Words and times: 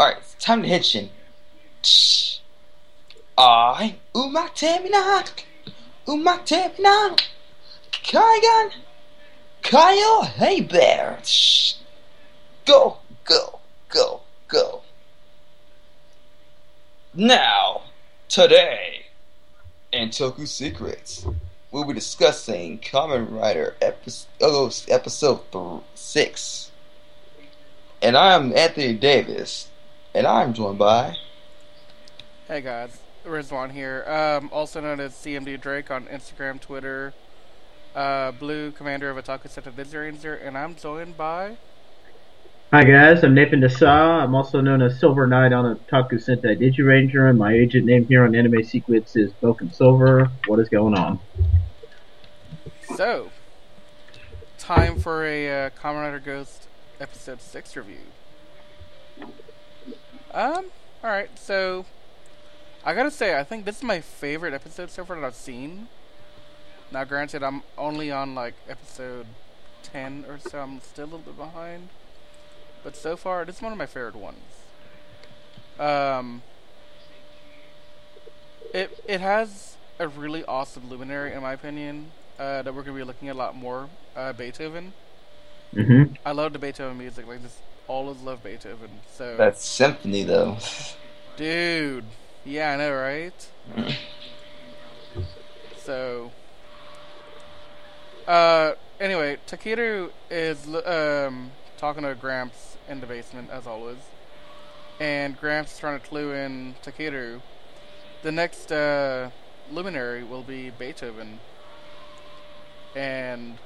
Alright, 0.00 0.16
time 0.38 0.62
to 0.62 0.68
Henshin. 0.70 1.10
I 3.36 3.96
umatemina 4.14 5.30
umatemina 6.06 7.20
Kaigan. 7.92 8.72
Kyle 9.60 10.22
Hey 10.24 10.62
Bear. 10.62 11.18
Go 12.64 12.96
go 13.26 13.60
go 13.90 14.22
go. 14.48 14.80
Now 17.12 17.82
today 18.30 19.04
in 19.92 20.08
Toku 20.08 20.48
Secrets 20.48 21.26
we'll 21.70 21.84
be 21.84 21.92
discussing 21.92 22.78
Kamen 22.78 23.30
Rider 23.30 23.76
episode, 23.82 24.28
oh, 24.40 24.70
episode 24.88 25.40
th- 25.52 25.82
6 25.94 26.70
and 28.00 28.16
I'm 28.16 28.56
Anthony 28.56 28.94
Davis 28.94 29.69
and 30.14 30.26
I'm 30.26 30.52
joined 30.52 30.78
by 30.78 31.16
Hey 32.48 32.62
guys, 32.62 32.98
Rizwan 33.24 33.70
here, 33.70 34.04
um, 34.08 34.50
also 34.52 34.80
known 34.80 34.98
as 34.98 35.12
CMD 35.12 35.60
Drake 35.60 35.88
on 35.92 36.06
Instagram, 36.06 36.60
Twitter, 36.60 37.14
uh, 37.94 38.32
Blue, 38.32 38.72
commander 38.72 39.08
of 39.08 39.24
Otaku 39.24 39.48
Center 39.48 39.70
Ranger, 39.70 40.34
and 40.34 40.58
I'm 40.58 40.74
joined 40.74 41.16
by. 41.16 41.56
Hi 42.72 42.82
guys, 42.82 43.22
I'm 43.22 43.34
Nathan 43.34 43.60
Dasa. 43.60 44.24
I'm 44.24 44.34
also 44.34 44.60
known 44.60 44.82
as 44.82 44.98
Silver 44.98 45.28
Knight 45.28 45.52
on 45.52 45.76
Otaku 45.76 46.14
Sentai 46.14 46.58
Digiranger, 46.58 47.30
and 47.30 47.38
my 47.38 47.52
agent 47.52 47.86
name 47.86 48.04
here 48.06 48.24
on 48.24 48.34
Anime 48.34 48.64
Secrets 48.64 49.14
is 49.14 49.32
Broken 49.34 49.72
Silver. 49.72 50.28
What 50.46 50.58
is 50.58 50.68
going 50.68 50.94
on? 50.94 51.20
So, 52.96 53.30
time 54.58 54.98
for 54.98 55.24
a 55.24 55.66
uh, 55.66 55.70
Kamen 55.70 56.02
Rider 56.02 56.18
Ghost 56.18 56.66
episode 57.00 57.40
6 57.40 57.76
review. 57.76 57.98
Um, 60.32 60.66
alright, 61.02 61.36
so 61.38 61.86
I 62.84 62.94
gotta 62.94 63.10
say, 63.10 63.38
I 63.38 63.42
think 63.42 63.64
this 63.64 63.78
is 63.78 63.82
my 63.82 64.00
favorite 64.00 64.54
episode 64.54 64.90
so 64.90 65.04
far 65.04 65.16
that 65.16 65.24
I've 65.24 65.34
seen. 65.34 65.88
Now, 66.92 67.04
granted, 67.04 67.42
I'm 67.42 67.62
only 67.76 68.10
on 68.10 68.34
like 68.34 68.54
episode 68.68 69.26
10 69.82 70.26
or 70.28 70.38
so, 70.38 70.60
I'm 70.60 70.80
still 70.80 71.04
a 71.04 71.06
little 71.06 71.18
bit 71.20 71.36
behind. 71.36 71.88
But 72.84 72.96
so 72.96 73.16
far, 73.16 73.44
this 73.44 73.56
is 73.56 73.62
one 73.62 73.72
of 73.72 73.78
my 73.78 73.86
favorite 73.86 74.16
ones. 74.16 74.38
Um, 75.78 76.42
it, 78.72 79.02
it 79.06 79.20
has 79.20 79.76
a 79.98 80.06
really 80.06 80.44
awesome 80.44 80.88
luminary, 80.88 81.32
in 81.32 81.42
my 81.42 81.54
opinion, 81.54 82.12
uh, 82.38 82.62
that 82.62 82.74
we're 82.74 82.82
gonna 82.82 82.96
be 82.96 83.04
looking 83.04 83.28
at 83.28 83.34
a 83.34 83.38
lot 83.38 83.56
more. 83.56 83.88
Uh, 84.14 84.32
Beethoven. 84.32 84.92
Mm-hmm. 85.74 86.14
I 86.24 86.32
love 86.32 86.52
the 86.52 86.58
Beethoven 86.58 86.98
music, 86.98 87.26
like, 87.26 87.40
just 87.90 87.98
always 87.98 88.22
love 88.22 88.42
Beethoven, 88.42 88.90
so. 89.12 89.36
that 89.36 89.58
symphony 89.58 90.22
though. 90.22 90.56
Dude. 91.36 92.04
Yeah, 92.44 92.72
I 92.72 92.76
know, 92.76 92.94
right? 92.94 93.50
so, 95.76 96.30
uh, 98.26 98.72
anyway, 98.98 99.38
Takeru 99.46 100.10
is 100.30 100.66
um 100.86 101.50
talking 101.76 102.02
to 102.02 102.14
Gramps 102.14 102.76
in 102.88 103.00
the 103.00 103.06
basement 103.06 103.50
as 103.50 103.66
always, 103.66 103.98
and 105.00 105.38
Gramps 105.38 105.72
is 105.72 105.78
trying 105.78 106.00
to 106.00 106.06
clue 106.06 106.32
in 106.32 106.76
Takeru. 106.82 107.42
The 108.22 108.32
next 108.32 108.70
uh, 108.70 109.30
luminary 109.70 110.24
will 110.24 110.42
be 110.42 110.70
Beethoven, 110.70 111.40
and 112.94 113.58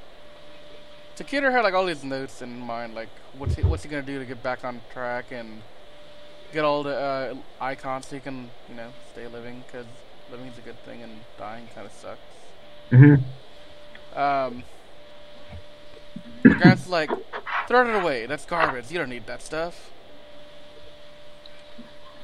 Takeru 1.16 1.50
had 1.52 1.62
like 1.62 1.74
all 1.74 1.86
these 1.86 2.04
notes 2.04 2.42
in 2.42 2.58
mind, 2.58 2.94
like 2.94 3.08
what's 3.38 3.54
he, 3.54 3.62
what's 3.62 3.82
he 3.82 3.88
gonna 3.88 4.02
do 4.02 4.18
to 4.18 4.24
get 4.24 4.42
back 4.42 4.64
on 4.64 4.80
track 4.92 5.26
and 5.30 5.62
get 6.52 6.64
all 6.64 6.82
the 6.82 6.96
uh, 6.96 7.34
icons 7.60 8.06
so 8.06 8.16
he 8.16 8.20
can, 8.20 8.50
you 8.68 8.74
know, 8.74 8.90
stay 9.12 9.26
living 9.26 9.62
because 9.66 9.86
living 10.30 10.46
is 10.46 10.58
a 10.58 10.62
good 10.62 10.78
thing 10.84 11.02
and 11.02 11.12
dying 11.38 11.68
kind 11.74 11.86
of 11.86 11.92
sucks. 11.92 12.18
Mm-hmm. 12.90 14.18
Um, 14.18 14.62
the 16.42 16.54
guy's 16.54 16.88
like, 16.88 17.10
throw 17.68 17.88
it 17.88 18.02
away. 18.02 18.26
That's 18.26 18.44
garbage. 18.44 18.90
You 18.90 18.98
don't 18.98 19.08
need 19.08 19.26
that 19.26 19.42
stuff. 19.42 19.90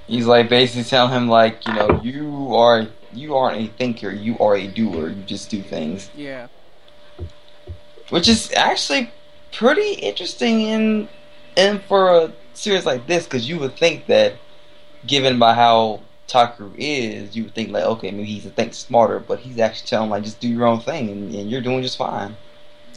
He's 0.06 0.26
like 0.26 0.48
basically 0.48 0.84
telling 0.84 1.12
him 1.12 1.28
like, 1.28 1.66
you 1.66 1.74
know, 1.74 2.00
you 2.02 2.54
are 2.54 2.88
you 3.12 3.36
aren't 3.36 3.60
a 3.60 3.72
thinker, 3.72 4.10
you 4.10 4.38
are 4.38 4.56
a 4.56 4.66
doer. 4.66 5.08
You 5.10 5.22
just 5.22 5.50
do 5.50 5.62
things, 5.62 6.10
Yeah. 6.16 6.48
Which 8.10 8.28
is 8.28 8.52
actually 8.54 9.10
pretty 9.52 9.94
interesting 9.94 10.60
in 10.60 11.08
in 11.56 11.78
for 11.80 12.10
a 12.10 12.32
series 12.54 12.86
like 12.86 13.06
this 13.06 13.24
because 13.24 13.48
you 13.48 13.58
would 13.58 13.76
think 13.76 14.06
that, 14.06 14.34
given 15.06 15.38
by 15.38 15.54
how 15.54 16.00
Takeru 16.28 16.74
is, 16.76 17.34
you 17.34 17.44
would 17.44 17.54
think 17.54 17.70
like, 17.70 17.84
okay, 17.84 18.10
maybe 18.10 18.24
he's 18.24 18.46
a 18.46 18.50
think 18.50 18.74
smarter, 18.74 19.18
but 19.18 19.40
he's 19.40 19.58
actually 19.58 19.88
telling 19.88 20.10
like, 20.10 20.22
just 20.22 20.40
do 20.40 20.48
your 20.48 20.66
own 20.66 20.80
thing 20.80 21.08
and, 21.10 21.34
and 21.34 21.50
you're 21.50 21.60
doing 21.60 21.82
just 21.82 21.96
fine. 21.96 22.36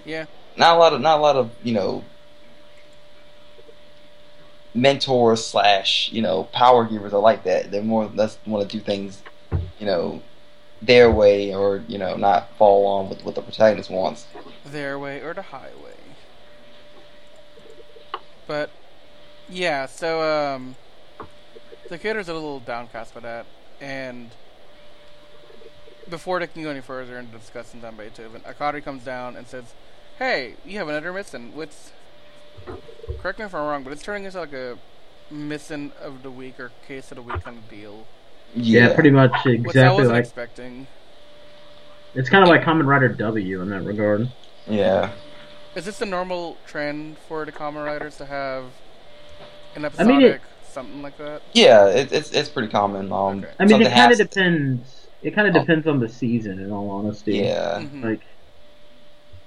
Yeah. 0.05 0.25
Not 0.55 0.75
a 0.75 0.79
lot 0.79 0.93
of 0.93 1.01
not 1.01 1.19
a 1.19 1.21
lot 1.21 1.35
of 1.35 1.51
you 1.63 1.73
know 1.73 2.03
mentors 4.75 5.45
slash 5.45 6.11
you 6.11 6.21
know 6.21 6.43
power 6.45 6.85
givers 6.85 7.13
are 7.13 7.21
like 7.21 7.43
that. 7.45 7.71
They're 7.71 7.81
more 7.81 8.05
or 8.05 8.09
less 8.09 8.37
want 8.45 8.69
to 8.69 8.77
do 8.77 8.83
things 8.83 9.21
you 9.79 9.85
know 9.85 10.21
their 10.85 11.09
way 11.09 11.53
or 11.53 11.83
you 11.87 11.97
know 11.97 12.15
not 12.15 12.55
fall 12.57 12.85
on 12.87 13.09
with 13.09 13.23
what 13.23 13.35
the 13.35 13.41
protagonist 13.41 13.89
wants. 13.89 14.27
Their 14.65 14.99
way 14.99 15.21
or 15.21 15.33
the 15.33 15.41
highway. 15.41 15.93
But, 18.47 18.69
yeah, 19.47 19.85
so, 19.85 20.21
um, 20.21 20.75
the 21.89 21.97
kidder's 21.97 22.27
a 22.27 22.33
little 22.33 22.59
downcast 22.59 23.13
by 23.13 23.21
that, 23.21 23.45
and 23.79 24.31
before 26.09 26.39
they 26.39 26.47
can 26.47 26.63
go 26.63 26.69
any 26.69 26.81
further 26.81 27.17
into 27.17 27.37
discussing 27.37 27.79
Don 27.79 27.95
Beethoven, 27.95 28.41
Akari 28.41 28.83
comes 28.83 29.03
down 29.03 29.35
and 29.35 29.47
says, 29.47 29.73
Hey, 30.19 30.55
you 30.65 30.77
have 30.77 30.89
another 30.89 31.13
missing. 31.13 31.55
Which, 31.55 31.71
correct 33.19 33.39
me 33.39 33.45
if 33.45 33.55
I'm 33.55 33.65
wrong, 33.65 33.83
but 33.83 33.93
it's 33.93 34.03
turning 34.03 34.25
into 34.25 34.39
like 34.39 34.53
a 34.53 34.77
missing 35.31 35.91
of 36.01 36.21
the 36.21 36.29
week 36.29 36.59
or 36.59 36.71
case 36.87 37.11
of 37.11 37.15
the 37.15 37.21
week 37.21 37.41
kind 37.41 37.57
of 37.57 37.69
deal. 37.69 38.05
Yeah. 38.55 38.93
pretty 38.93 39.11
much 39.11 39.31
Which 39.45 39.45
I 39.45 39.49
exactly 39.51 39.95
wasn't 39.95 40.09
like. 40.15 40.23
expecting. 40.25 40.87
It's 42.15 42.29
kind 42.29 42.43
of 42.43 42.49
like 42.49 42.61
Kamen 42.63 42.85
Rider 42.85 43.09
W 43.09 43.61
in 43.61 43.69
that 43.69 43.83
regard. 43.83 44.31
Yeah. 44.67 45.11
Is 45.75 45.85
this 45.85 45.97
the 45.99 46.05
normal 46.05 46.57
trend 46.67 47.17
for 47.27 47.43
the 47.45 47.51
Kamen 47.51 47.83
Riders 47.83 48.17
to 48.17 48.25
have 48.25 48.65
an 49.75 49.83
I 49.83 49.87
episodic 49.87 50.07
mean, 50.15 50.21
it- 50.23 50.41
something 50.69 51.01
like 51.01 51.17
that? 51.17 51.41
Yeah, 51.53 51.87
it, 51.87 52.11
it's 52.11 52.31
it's 52.31 52.49
pretty 52.49 52.67
common. 52.69 53.11
Um, 53.11 53.39
Okay. 53.39 53.49
I 53.59 53.65
mean, 53.65 53.81
it 53.81 53.91
kind 53.91 54.11
of 54.11 54.17
has- 54.17 54.17
depends. 54.19 55.07
It 55.23 55.33
kind 55.33 55.47
of 55.47 55.55
Oh. 55.55 55.59
depends 55.61 55.87
on 55.87 55.99
the 55.99 56.09
season, 56.09 56.59
in 56.59 56.71
all 56.71 56.89
honesty. 56.91 57.37
Yeah, 57.37 57.79
Mhm. 57.81 58.03
Like, 58.03 58.21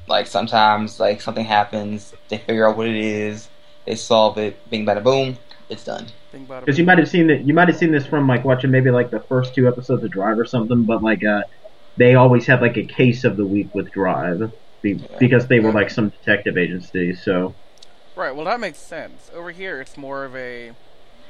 like 0.09 0.27
sometimes 0.27 0.99
like 0.99 1.21
something 1.21 1.45
happens, 1.45 2.15
they 2.28 2.39
figure 2.39 2.69
out 2.69 2.77
what 2.77 2.87
it 2.89 2.97
is, 2.97 3.49
they 3.84 3.95
solve 3.95 4.39
it, 4.39 4.56
bing 4.71 4.84
bada 4.87 5.03
boom, 5.03 5.37
it's 5.69 5.84
done. 5.84 6.06
Think 6.37 6.49
about 6.49 6.59
it. 6.59 6.67
because 6.67 6.79
you 6.79 6.85
might 6.85 6.99
have 6.99 7.09
seen 7.09 7.27
that. 7.29 7.47
You 7.47 7.55
might 7.55 7.69
have 7.69 7.77
seen 7.77 7.93
this 7.93 8.07
from 8.07 8.29
like 8.29 8.45
watching 8.45 8.71
maybe 8.71 8.91
like 8.91 9.11
the 9.11 9.21
first 9.21 9.55
two 9.55 9.67
episodes 9.67 10.05
of 10.05 10.11
Drive 10.11 10.39
or 10.39 10.45
something. 10.45 10.85
But 10.85 11.03
like, 11.03 11.25
uh, 11.25 11.43
they 11.97 12.15
always 12.15 12.47
had 12.47 12.61
like 12.61 12.77
a 12.77 12.85
case 12.85 13.25
of 13.25 13.37
the 13.37 13.45
week 13.47 13.75
with 13.75 13.91
Drive 13.91 14.53
be- 14.83 15.01
because 15.19 15.47
they 15.47 15.61
were 15.61 15.73
like 15.73 15.91
some 15.91 16.11
detective 16.11 16.59
agency. 16.59 17.15
So 17.15 17.55
Right, 18.17 18.35
well, 18.35 18.47
that 18.47 18.61
makes 18.61 18.79
sense. 18.79 19.31
Over 19.35 19.51
here, 19.51 19.81
it's 19.81 19.97
more 19.99 20.25
of 20.25 20.35
a. 20.35 20.73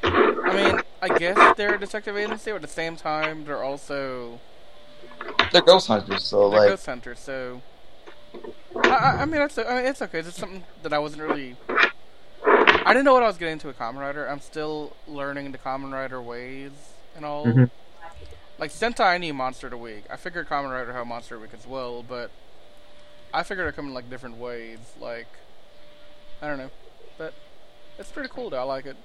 I 0.05 0.55
mean, 0.55 0.81
I 1.03 1.19
guess 1.19 1.56
they're 1.56 1.75
a 1.75 1.81
detective 1.81 2.16
agency, 2.16 2.53
but 2.53 2.56
at 2.56 2.62
the 2.62 2.69
same 2.69 2.97
time, 2.97 3.45
they're 3.45 3.62
also. 3.62 4.39
They're 5.53 5.62
ghost 5.62 5.89
hunters, 5.89 6.25
so 6.25 6.50
They're 6.50 6.61
like 6.61 6.69
ghost 6.71 6.87
hunters, 6.87 7.19
so. 7.19 7.61
I, 8.84 8.89
I, 8.89 9.11
I 9.22 9.25
mean, 9.25 9.41
that's, 9.41 9.59
I 9.59 9.62
mean, 9.62 9.87
it's 9.87 10.00
okay. 10.03 10.19
It's 10.19 10.28
just 10.28 10.39
something 10.39 10.62
that 10.83 10.93
I 10.93 10.99
wasn't 10.99 11.22
really. 11.22 11.56
I 12.86 12.92
didn't 12.92 13.04
know 13.04 13.14
what 13.14 13.24
I 13.24 13.26
was 13.26 13.36
getting 13.36 13.54
into 13.54 13.68
a 13.68 13.74
Kamen 13.74 13.98
Rider. 13.98 14.28
I'm 14.28 14.41
still 14.41 14.94
learning 15.09 15.50
the 15.50 15.59
Kamen 15.59 15.92
Rider 15.92 16.22
ways 16.22 16.71
and 17.16 17.24
all. 17.24 17.44
Mhm. 17.44 17.68
Like, 18.59 18.71
Sentai, 18.71 19.06
I 19.06 19.18
need 19.18 19.33
Monster 19.33 19.66
of 19.66 19.72
the 19.72 19.77
Week. 19.77 20.04
I 20.09 20.16
figured 20.16 20.48
Kamen 20.48 20.71
Rider 20.71 20.92
had 20.92 21.04
Monster 21.06 21.34
of 21.34 21.41
the 21.41 21.48
Week 21.48 21.54
as 21.59 21.66
well, 21.66 22.03
but. 22.03 22.30
I 23.34 23.42
figured 23.42 23.66
it 23.66 23.74
come 23.77 23.88
in, 23.88 23.94
like, 23.94 24.09
different 24.09 24.38
ways. 24.38 24.78
Like. 25.00 25.27
I 26.41 26.47
don't 26.47 26.59
know. 26.59 26.71
But. 27.18 27.34
It's 27.98 28.10
pretty 28.10 28.28
cool, 28.33 28.50
though. 28.50 28.60
I 28.60 28.62
like 28.62 28.86
it. 28.86 28.97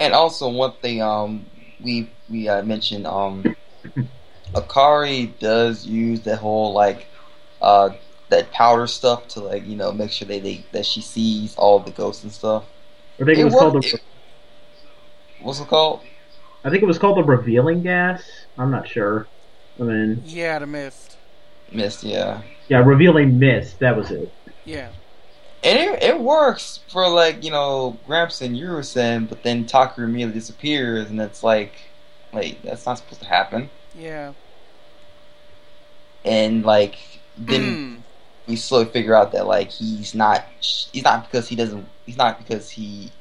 And 0.00 0.14
also, 0.14 0.48
one 0.48 0.72
thing 0.80 1.02
um 1.02 1.44
we 1.80 2.10
we 2.30 2.48
uh, 2.48 2.62
mentioned 2.62 3.06
um 3.06 3.44
Akari 4.54 5.38
does 5.38 5.86
use 5.86 6.22
that 6.22 6.38
whole 6.38 6.72
like 6.72 7.06
uh 7.60 7.90
that 8.28 8.50
powder 8.52 8.86
stuff 8.86 9.26
to 9.28 9.40
like 9.40 9.66
you 9.66 9.76
know 9.76 9.92
make 9.92 10.10
sure 10.12 10.28
that 10.28 10.42
they 10.42 10.64
that 10.72 10.86
she 10.86 11.00
sees 11.00 11.54
all 11.56 11.80
the 11.80 11.90
ghosts 11.90 12.22
and 12.22 12.32
stuff. 12.32 12.64
I 13.20 13.24
think 13.24 13.38
it, 13.38 13.40
It 13.40 13.44
was 13.44 13.54
called. 13.54 13.74
worked. 13.74 13.92
The, 13.92 14.00
What's 15.42 15.60
it 15.60 15.68
called? 15.68 16.00
I 16.64 16.70
think 16.70 16.82
it 16.82 16.86
was 16.86 16.98
called 16.98 17.16
the 17.18 17.24
revealing 17.24 17.82
gas. 17.82 18.22
I'm 18.56 18.70
not 18.70 18.88
sure. 18.88 19.26
I 19.78 19.84
mean, 19.84 20.22
Yeah, 20.24 20.58
the 20.58 20.66
mist. 20.66 21.16
Mist, 21.72 22.02
yeah. 22.02 22.42
yeah, 22.68 22.78
revealing 22.78 23.38
mist. 23.38 23.78
That 23.78 23.96
was 23.96 24.10
it. 24.10 24.32
Yeah. 24.64 24.88
And 25.62 25.78
it, 25.78 26.02
it 26.02 26.20
works 26.20 26.80
for 26.88 27.08
like 27.08 27.42
you 27.44 27.50
know 27.50 27.98
Gramps 28.06 28.40
and 28.40 28.56
Yurusen, 28.56 29.28
but 29.28 29.42
then 29.42 29.66
Taku 29.66 30.02
immediately 30.04 30.34
disappears, 30.34 31.10
and 31.10 31.20
it's 31.20 31.42
like, 31.42 31.72
like 32.32 32.62
that's 32.62 32.86
not 32.86 32.98
supposed 32.98 33.22
to 33.22 33.28
happen. 33.28 33.68
Yeah. 33.96 34.34
And 36.24 36.64
like 36.64 36.96
then 37.36 37.74
hmm. 37.74 38.00
We 38.48 38.56
slowly 38.56 38.86
figure 38.86 39.14
out 39.14 39.32
that 39.32 39.46
like 39.46 39.70
he's 39.70 40.14
not 40.14 40.44
he's 40.60 41.04
not 41.04 41.24
because 41.26 41.48
he 41.48 41.56
doesn't 41.56 41.86
he's 42.06 42.16
not 42.16 42.38
because 42.38 42.70
he 42.70 43.12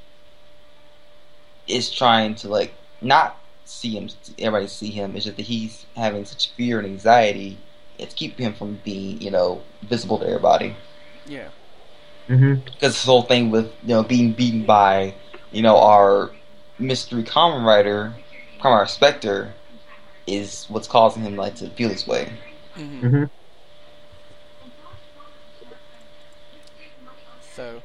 is 1.68 1.92
trying 1.92 2.36
to 2.36 2.48
like 2.50 2.74
not 3.02 3.38
see 3.66 3.98
him 3.98 4.10
everybody 4.40 4.68
see 4.68 4.90
him. 4.92 5.16
It's 5.16 5.26
just 5.26 5.38
that 5.38 5.44
he's 5.48 5.86
having 5.96 6.26
such 6.26 6.52
fear 6.52 6.80
and 6.80 6.88
anxiety. 6.88 7.58
It's 8.00 8.14
keeping 8.14 8.46
him 8.46 8.54
from 8.54 8.80
being 8.84 9.22
you 9.22 9.32
know 9.32 9.64
visible 9.84 10.20
to 10.20 10.26
everybody. 10.26 10.76
Yeah. 11.26 11.50
because 12.28 12.94
this 12.94 13.06
whole 13.06 13.24
thing 13.24 13.52
with 13.52 13.68
you 13.84 13.90
know 13.90 14.04
being 14.04 14.34
beaten 14.34 14.66
by 14.66 15.16
you 15.52 15.62
know 15.62 15.78
our 15.78 16.32
mystery 16.80 17.24
Kamen 17.24 17.66
Rider 17.66 18.14
Kamar 18.62 18.88
Spectre 18.88 19.54
is 20.26 20.66
what's 20.70 20.88
causing 20.88 21.24
him 21.24 21.36
like 21.36 21.56
to 21.56 21.70
feel 21.72 21.90
this 21.90 22.08
way. 22.08 22.32
Hmm 22.76 23.00
hmm 23.02 23.24
So. 27.56 27.82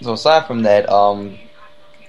So 0.00 0.14
aside 0.14 0.46
from 0.46 0.62
that, 0.62 0.88
um, 0.88 1.38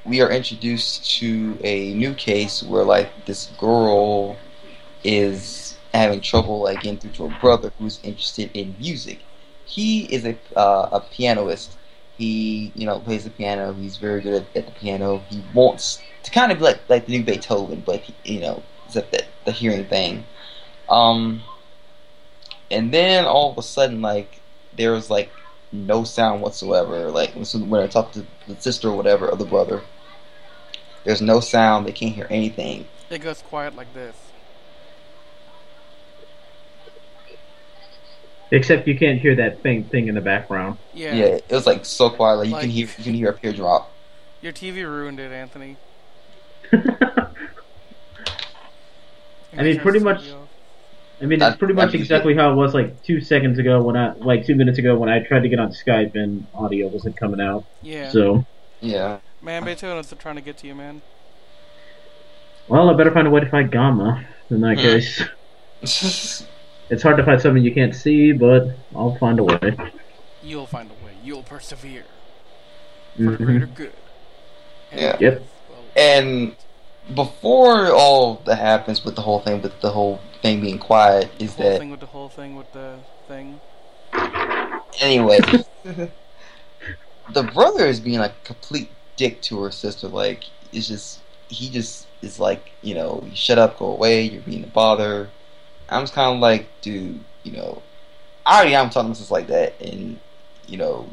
we 0.05 0.21
are 0.21 0.29
introduced 0.29 1.19
to 1.19 1.57
a 1.63 1.93
new 1.93 2.13
case 2.13 2.63
where 2.63 2.83
like 2.83 3.25
this 3.25 3.47
girl 3.57 4.37
is 5.03 5.77
having 5.93 6.21
trouble 6.21 6.63
like 6.63 6.81
getting 6.81 6.97
through 6.97 7.11
to 7.11 7.27
her 7.27 7.39
brother 7.39 7.71
who's 7.77 7.99
interested 8.03 8.49
in 8.53 8.75
music. 8.79 9.19
He 9.65 10.03
is 10.13 10.25
a 10.25 10.37
uh, 10.57 10.89
a 10.91 10.99
pianist. 10.99 11.77
He 12.17 12.71
you 12.75 12.85
know 12.85 12.99
plays 12.99 13.23
the 13.23 13.29
piano. 13.29 13.73
He's 13.73 13.97
very 13.97 14.21
good 14.21 14.41
at, 14.41 14.57
at 14.57 14.65
the 14.65 14.71
piano. 14.79 15.23
He 15.29 15.43
wants 15.53 16.01
to 16.23 16.31
kind 16.31 16.51
of 16.51 16.61
like 16.61 16.79
like 16.89 17.05
the 17.05 17.17
new 17.17 17.23
Beethoven, 17.23 17.83
but 17.85 18.01
he, 18.01 18.15
you 18.23 18.41
know 18.41 18.63
except 18.85 19.11
that 19.11 19.25
the 19.45 19.51
hearing 19.51 19.85
thing. 19.85 20.25
Um, 20.89 21.41
and 22.69 22.93
then 22.93 23.25
all 23.25 23.51
of 23.51 23.57
a 23.57 23.63
sudden 23.63 24.01
like 24.01 24.41
there's 24.75 25.09
like 25.09 25.31
no 25.73 26.03
sound 26.03 26.41
whatsoever. 26.41 27.09
Like 27.11 27.31
when 27.33 27.45
when 27.69 27.81
I 27.81 27.87
talk 27.87 28.11
to 28.13 28.25
the 28.47 28.55
sister 28.61 28.89
or 28.89 28.95
whatever 28.95 29.27
of 29.27 29.39
the 29.39 29.45
brother, 29.45 29.81
there's 31.03 31.21
no 31.21 31.39
sound. 31.41 31.85
They 31.87 31.91
can't 31.91 32.13
hear 32.15 32.27
anything. 32.29 32.85
It 33.09 33.19
goes 33.19 33.41
quiet 33.41 33.75
like 33.75 33.93
this. 33.93 34.15
Except 38.51 38.87
you 38.87 38.97
can't 38.97 39.19
hear 39.19 39.35
that 39.37 39.63
faint 39.63 39.89
thing 39.89 40.07
in 40.07 40.13
the 40.15 40.21
background. 40.21 40.77
Yeah. 40.93 41.15
Yeah, 41.15 41.25
it 41.25 41.49
was 41.49 41.65
like 41.65 41.85
so 41.85 42.09
quiet. 42.11 42.35
Like 42.37 42.47
you 42.47 42.53
Like- 42.53 42.61
can 42.61 42.69
hear 42.69 42.87
you 42.99 43.03
can 43.03 43.13
hear 43.15 43.29
a 43.29 43.33
pin 43.33 43.55
drop. 43.55 43.91
Your 44.41 44.53
TV 44.53 44.83
ruined 44.83 45.19
it, 45.19 45.31
Anthony. 45.31 45.77
I 49.57 49.61
mean, 49.63 49.79
pretty 49.79 49.99
much- 49.99 50.23
I 51.23 51.25
mean, 51.25 51.41
it's 51.41 51.55
pretty 51.55 51.73
much 51.73 51.93
exactly 51.93 52.35
how 52.35 52.51
it 52.51 52.55
was 52.55 52.73
like 52.73 53.01
two 53.03 53.21
seconds 53.21 53.57
ago 53.57 53.81
when 53.81 53.95
I, 53.95 54.11
like 54.15 54.45
two 54.45 54.55
minutes 54.55 54.77
ago 54.77 54.95
when 54.97 55.07
I 55.07 55.19
tried 55.23 55.43
to 55.43 55.49
get 55.49 55.57
on 55.57 55.71
Skype 55.71 56.15
and 56.15 56.45
audio 56.53 56.87
wasn't 56.87 57.15
coming 57.17 57.39
out. 57.39 57.63
Yeah. 57.81 58.09
So, 58.09 58.45
Yeah. 58.81 59.19
Man, 59.41 59.63
Beethoven's 59.63 60.13
trying 60.19 60.35
to 60.35 60.41
get 60.41 60.57
to 60.57 60.67
you, 60.67 60.75
man. 60.75 61.01
well, 62.67 62.89
I 62.89 62.93
better 62.93 63.11
find 63.11 63.25
a 63.27 63.29
way 63.29 63.39
to 63.39 63.49
fight 63.49 63.71
Ganma 63.71 64.25
in 64.49 64.61
that 64.61 64.77
Hmm. 64.77 64.81
case. 64.81 66.43
It's 66.89 67.01
hard 67.01 67.15
to 67.17 67.23
fight 67.23 67.39
something 67.41 67.63
you 67.63 67.73
can't 67.73 67.95
see, 67.95 68.33
but 68.33 68.67
I'll 68.93 69.15
find 69.15 69.39
a 69.39 69.43
way. 69.45 69.75
You'll 70.43 70.67
find 70.67 70.91
a 70.91 71.05
way. 71.05 71.13
You'll 71.23 71.41
persevere 71.41 72.03
for 73.15 73.23
the 73.23 73.37
Mhm. 73.37 73.45
greater 73.45 73.65
good. 73.65 73.93
And, 74.91 75.01
Yeah. 75.01 75.17
Yep. 75.19 75.41
Well, 75.69 75.79
and 75.95 76.55
before 77.15 77.89
all 77.91 78.41
that 78.45 78.57
happens 78.57 79.03
with 79.05 79.15
the 79.15 79.21
whole 79.21 79.39
thing, 79.39 79.61
with 79.61 79.79
the 79.79 79.91
whole 79.91 80.19
thing 80.43 80.59
being 80.59 80.77
quiet, 80.77 81.31
the 81.39 81.45
is 81.45 81.55
whole 81.55 81.69
that 81.69 81.79
thing 81.79 81.89
with 81.89 82.01
the 82.01 82.05
whole 82.05 82.29
thing 82.29 82.55
with 82.55 82.71
the 82.73 82.99
thing. 83.27 83.59
anyway, 84.99 85.39
the 87.33 87.43
brother 87.53 87.87
is 87.87 87.99
being 87.99 88.19
like 88.19 88.33
a 88.43 88.45
complete 88.45 88.89
dick 89.15 89.41
to 89.43 89.63
her 89.63 89.71
sister. 89.71 90.07
Like 90.07 90.43
it's 90.71 90.87
just 90.87 91.21
he 91.47 91.69
just 91.69 92.07
is 92.21 92.39
like 92.39 92.71
you 92.81 92.93
know, 92.93 93.23
you 93.25 93.35
shut 93.35 93.57
up, 93.57 93.79
go 93.79 93.85
away. 93.85 94.23
You're 94.23 94.41
being 94.41 94.63
a 94.63 94.67
bother. 94.67 95.29
I'm 95.89 96.03
just 96.03 96.13
kind 96.13 96.35
of 96.35 96.41
like, 96.41 96.67
dude, 96.81 97.23
you 97.43 97.53
know, 97.53 97.81
I 98.45 98.57
already 98.57 98.75
am 98.75 98.89
talking 98.89 99.13
to 99.13 99.21
my 99.21 99.27
like 99.29 99.47
that, 99.47 99.81
and 99.81 100.19
you 100.67 100.77
know, 100.77 101.09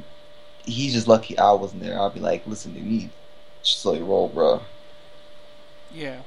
he's 0.64 0.92
just 0.92 1.06
lucky 1.06 1.38
I 1.38 1.52
wasn't 1.52 1.82
there. 1.82 1.96
I'll 1.96 2.10
be 2.10 2.20
like, 2.20 2.46
listen 2.48 2.74
to 2.74 2.80
me, 2.80 3.10
slow 3.62 3.94
your 3.94 4.06
roll, 4.06 4.28
bro. 4.28 4.62
Yeah. 5.92 6.22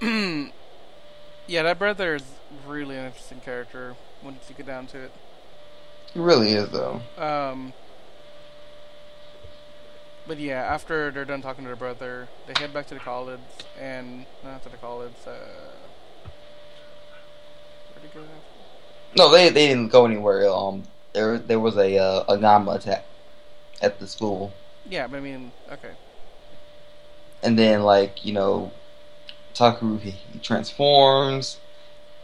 yeah, 1.46 1.62
that 1.62 1.78
brother 1.78 2.14
is 2.16 2.24
really 2.66 2.96
an 2.96 3.06
interesting 3.06 3.40
character 3.40 3.96
once 4.22 4.48
you 4.48 4.54
get 4.54 4.66
down 4.66 4.86
to 4.88 4.98
it. 4.98 5.12
He 6.12 6.18
really 6.20 6.52
is 6.52 6.70
though. 6.70 7.02
Um, 7.18 7.72
but 10.26 10.38
yeah, 10.38 10.62
after 10.62 11.10
they're 11.10 11.24
done 11.24 11.42
talking 11.42 11.64
to 11.64 11.68
their 11.68 11.76
brother, 11.76 12.28
they 12.46 12.54
head 12.54 12.72
back 12.72 12.86
to 12.88 12.94
the 12.94 13.00
college 13.00 13.40
and 13.78 14.26
not 14.42 14.62
to 14.62 14.68
the 14.70 14.76
college. 14.78 15.12
Uh, 15.26 15.30
where'd 17.92 18.02
they 18.02 18.08
go? 18.08 18.20
after? 18.20 18.40
No, 19.16 19.30
they 19.30 19.48
they 19.50 19.66
didn't 19.68 19.88
go 19.88 20.04
anywhere. 20.06 20.48
Um, 20.48 20.84
there 21.12 21.38
there 21.38 21.60
was 21.60 21.76
a 21.76 21.98
uh, 21.98 22.24
a 22.28 22.36
Ganma 22.38 22.76
attack 22.76 23.06
at 23.82 23.98
the 24.00 24.06
school, 24.06 24.52
Yeah, 24.84 25.06
but 25.06 25.16
I 25.18 25.20
mean, 25.20 25.52
okay. 25.72 25.92
and 27.42 27.58
then 27.58 27.82
like 27.82 28.24
you 28.24 28.32
know, 28.32 28.72
Taku 29.54 29.98
he, 29.98 30.10
he 30.10 30.38
transforms, 30.40 31.58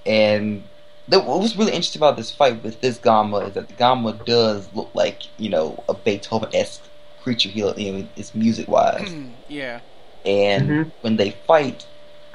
and 0.06 0.64
the, 1.08 1.20
what 1.20 1.40
was 1.40 1.56
really 1.56 1.72
interesting 1.72 2.00
about 2.00 2.16
this 2.16 2.30
fight 2.30 2.62
with 2.62 2.80
this 2.80 2.98
Ganma 2.98 3.48
is 3.48 3.54
that 3.54 3.68
the 3.68 3.74
Ganma 3.74 4.24
does 4.24 4.68
look 4.74 4.90
like 4.94 5.22
you 5.38 5.48
know 5.48 5.82
a 5.88 5.94
Beethoven 5.94 6.50
esque 6.54 6.82
creature. 7.22 7.48
He 7.48 7.60
you 7.60 7.92
know 7.92 8.06
it's 8.16 8.34
music 8.34 8.68
wise, 8.68 9.14
yeah, 9.48 9.80
and 10.24 10.68
Mhm. 10.70 10.92
when 11.02 11.16
they 11.16 11.30
fight. 11.46 11.86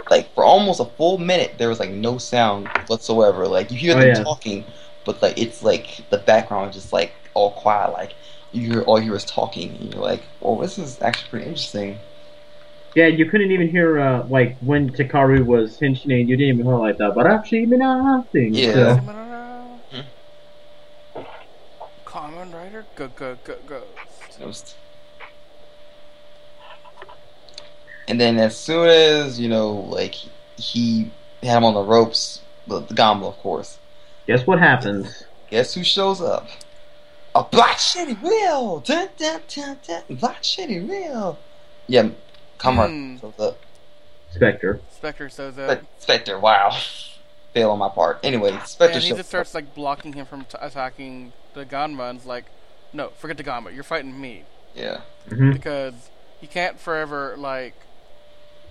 Like 0.10 0.32
for 0.36 0.44
almost 0.44 0.80
a 0.80 0.86
full 0.86 1.18
minute, 1.18 1.54
there 1.58 1.70
was 1.70 1.80
like 1.80 1.90
no 1.90 2.20
sound 2.20 2.68
whatsoever. 2.88 3.48
Like 3.48 3.72
you 3.72 3.78
hear 3.78 3.96
Oh, 3.96 4.00
them 4.00 4.10
yeah. 4.10 4.24
talking, 4.24 4.64
but 5.04 5.20
like 5.22 5.36
it's 5.38 5.64
like 5.64 6.08
the 6.12 6.20
background 6.20 6.70
is 6.70 6.76
just 6.82 6.94
like 6.94 7.12
all 7.34 7.52
quiet. 7.54 7.92
Like 7.94 8.14
you 8.52 8.62
hear 8.72 8.82
all 8.84 9.00
you 9.00 9.06
hear 9.06 9.16
is 9.16 9.26
talking, 9.26 9.70
and 9.76 9.94
you're 9.94 10.04
like, 10.04 10.22
"Well, 10.42 10.58
this 10.58 10.78
is 10.78 11.02
actually 11.02 11.30
pretty 11.30 11.46
interesting." 11.48 11.98
Yeah, 12.96 13.08
you 13.08 13.30
couldn't 13.30 13.52
even 13.52 13.68
hear 13.68 14.00
uh, 14.00 14.26
like 14.28 14.58
when 14.60 14.90
Takeru 14.90 15.46
was 15.46 15.78
henching, 15.78 16.12
you 16.12 16.38
didn't 16.38 16.56
even 16.56 16.66
hear 16.66 16.78
like 16.78 16.98
the 16.98 17.12
Barachi 17.12 17.68
Mina 17.68 18.26
thing. 18.32 18.54
Yeah. 18.54 18.96
So, 18.96 20.06
Kamen 22.06 22.54
Rider, 22.54 22.86
go 22.96 23.10
go 23.10 23.38
go 23.44 23.56
go. 23.68 23.84
It 24.40 24.76
And 28.08 28.20
then 28.22 28.38
as 28.38 28.58
soon 28.58 28.88
as 28.88 29.40
you 29.42 29.50
know, 29.50 29.72
like 29.72 30.16
he 30.56 31.12
had 31.44 31.58
him 31.58 31.66
on 31.66 31.74
the 31.74 31.84
ropes, 31.84 32.42
the, 32.66 32.80
the 32.80 32.94
Ganma, 32.94 33.28
of 33.28 33.38
course. 33.40 33.78
guess 34.26 34.48
what 34.48 34.60
happens? 34.60 35.26
Guess 35.50 35.74
who 35.74 35.84
shows 35.84 36.22
up? 36.22 36.48
A 37.36 37.44
black 37.44 37.78
shitty 37.78 38.22
wheel. 38.22 38.80
Dun, 38.80 39.10
dun, 39.18 39.42
dun, 39.54 39.78
dun. 39.86 40.04
Black 40.18 40.42
shitty 40.44 40.88
wheel. 40.88 41.38
Yeah, 41.88 42.10
Kamar 42.58 42.88
Hmm. 42.90 43.18
shows 43.18 43.34
up. 43.40 43.58
Spectre. 44.32 44.80
Spectre 44.92 45.30
shows 45.30 45.58
up, 45.58 45.68
But 45.68 45.84
Spectre, 46.00 46.38
wow, 46.40 46.72
fail 47.54 47.72
on 47.72 47.80
my 47.80 47.90
part. 47.90 48.20
Anyway, 48.24 48.58
Spectre 48.66 48.96
and 48.96 49.04
he 49.04 49.12
just 49.12 49.30
starts 49.30 49.54
like 49.54 49.74
blocking 49.76 50.14
him 50.14 50.26
from 50.26 50.46
t- 50.46 50.58
attacking 50.60 51.32
the 51.54 51.66
Ganma, 51.66 52.10
and 52.10 52.20
is 52.20 52.26
like, 52.26 52.46
"No, 52.92 53.10
forget 53.18 53.38
the 53.38 53.44
Ganma. 53.44 53.74
You're 53.74 53.84
fighting 53.84 54.20
me." 54.20 54.44
Yeah, 54.76 55.02
hmm 55.30 55.52
because 55.52 55.94
you 56.42 56.48
can't 56.50 56.78
forever 56.80 57.36
like 57.38 57.76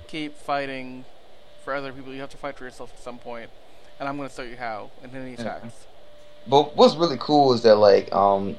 keep 0.06 0.36
fighting 0.36 1.04
for 1.64 1.74
other 1.74 1.92
people. 1.92 2.12
You 2.12 2.20
have 2.20 2.30
to 2.30 2.36
fight 2.36 2.58
for 2.58 2.64
yourself 2.64 2.92
at 2.94 3.00
some 3.02 3.18
point, 3.18 3.48
and 3.98 4.06
I'm 4.08 4.16
going 4.18 4.28
to 4.28 4.34
show 4.34 4.42
you 4.42 4.56
how. 4.56 4.90
And 5.02 5.12
then 5.12 5.26
he 5.26 5.34
Mhm. 5.36 5.40
attacks. 5.40 5.86
but 6.46 6.76
what's 6.76 6.94
really 6.96 7.16
cool 7.18 7.54
is 7.54 7.62
that 7.62 7.76
like 7.76 8.12
um 8.12 8.56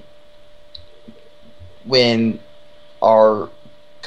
when 1.84 2.40
our 3.02 3.48
co- 3.48 3.52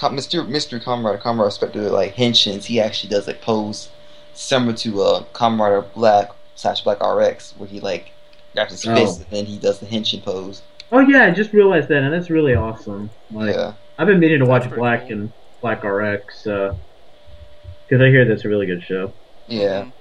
Mr. 0.01 0.47
Mr. 0.49 0.83
Comrade 0.83 1.21
Comrade 1.21 1.53
Spectre 1.53 1.91
like 1.91 2.15
henshins, 2.15 2.65
he 2.65 2.81
actually 2.81 3.11
does 3.11 3.27
like 3.27 3.41
pose 3.41 3.89
similar 4.35 4.73
to 4.79 5.03
uh 5.03 5.23
Comrade 5.33 5.85
Black 5.95 6.31
slash 6.55 6.83
Black 6.83 6.99
RX 7.05 7.55
where 7.59 7.69
he 7.69 7.81
like 7.81 8.13
grabs 8.55 8.71
his 8.73 8.87
Oh. 8.87 8.95
fist 8.95 9.21
and 9.23 9.31
then 9.31 9.45
he 9.47 9.59
does 9.59 9.81
the 9.81 9.87
henshin 9.87 10.23
pose. 10.23 10.63
Oh 10.91 11.01
yeah, 11.01 11.25
I 11.25 11.31
just 11.33 11.53
realized 11.53 11.89
that, 11.89 12.03
and 12.03 12.13
that's 12.15 12.31
really 12.31 12.55
awesome. 12.55 13.11
Like, 13.31 13.55
yeah. 13.55 13.75
I've 13.99 14.07
been 14.07 14.21
meaning 14.21 14.39
to 14.39 14.47
watch 14.47 14.63
That's 14.63 14.69
pretty 14.73 14.81
Black 14.81 15.01
cool. 15.09 15.13
and 15.13 15.33
Black 15.61 15.85
RX 15.85 16.45
because 16.45 18.01
I 18.01 18.09
hear 18.09 18.25
that's 18.25 18.45
a 18.45 18.49
really 18.49 18.67
good 18.67 18.83
show. 18.83 19.13
Yeah. 19.49 19.83
Mhm. 19.83 19.93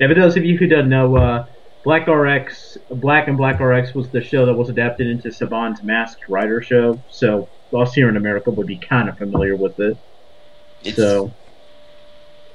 Yeah, 0.00 0.08
for 0.08 0.14
those 0.14 0.36
of 0.36 0.44
you 0.44 0.58
who 0.58 0.66
don't 0.66 0.88
know, 0.88 1.16
uh, 1.16 1.46
Black 1.84 2.06
RX, 2.06 2.78
Black 2.90 3.26
and 3.28 3.36
Black 3.36 3.58
RX 3.60 3.94
was 3.94 4.08
the 4.10 4.22
show 4.22 4.46
that 4.46 4.54
was 4.54 4.68
adapted 4.68 5.08
into 5.08 5.28
Saban's 5.28 5.82
Masked 5.82 6.28
Rider 6.28 6.62
show. 6.62 7.00
So 7.10 7.48
us 7.74 7.94
here 7.94 8.08
in 8.08 8.16
America 8.16 8.50
would 8.50 8.66
be 8.66 8.76
kind 8.76 9.08
of 9.08 9.18
familiar 9.18 9.56
with 9.56 9.78
it. 9.80 9.96
It's 10.84 10.96
so 10.96 11.32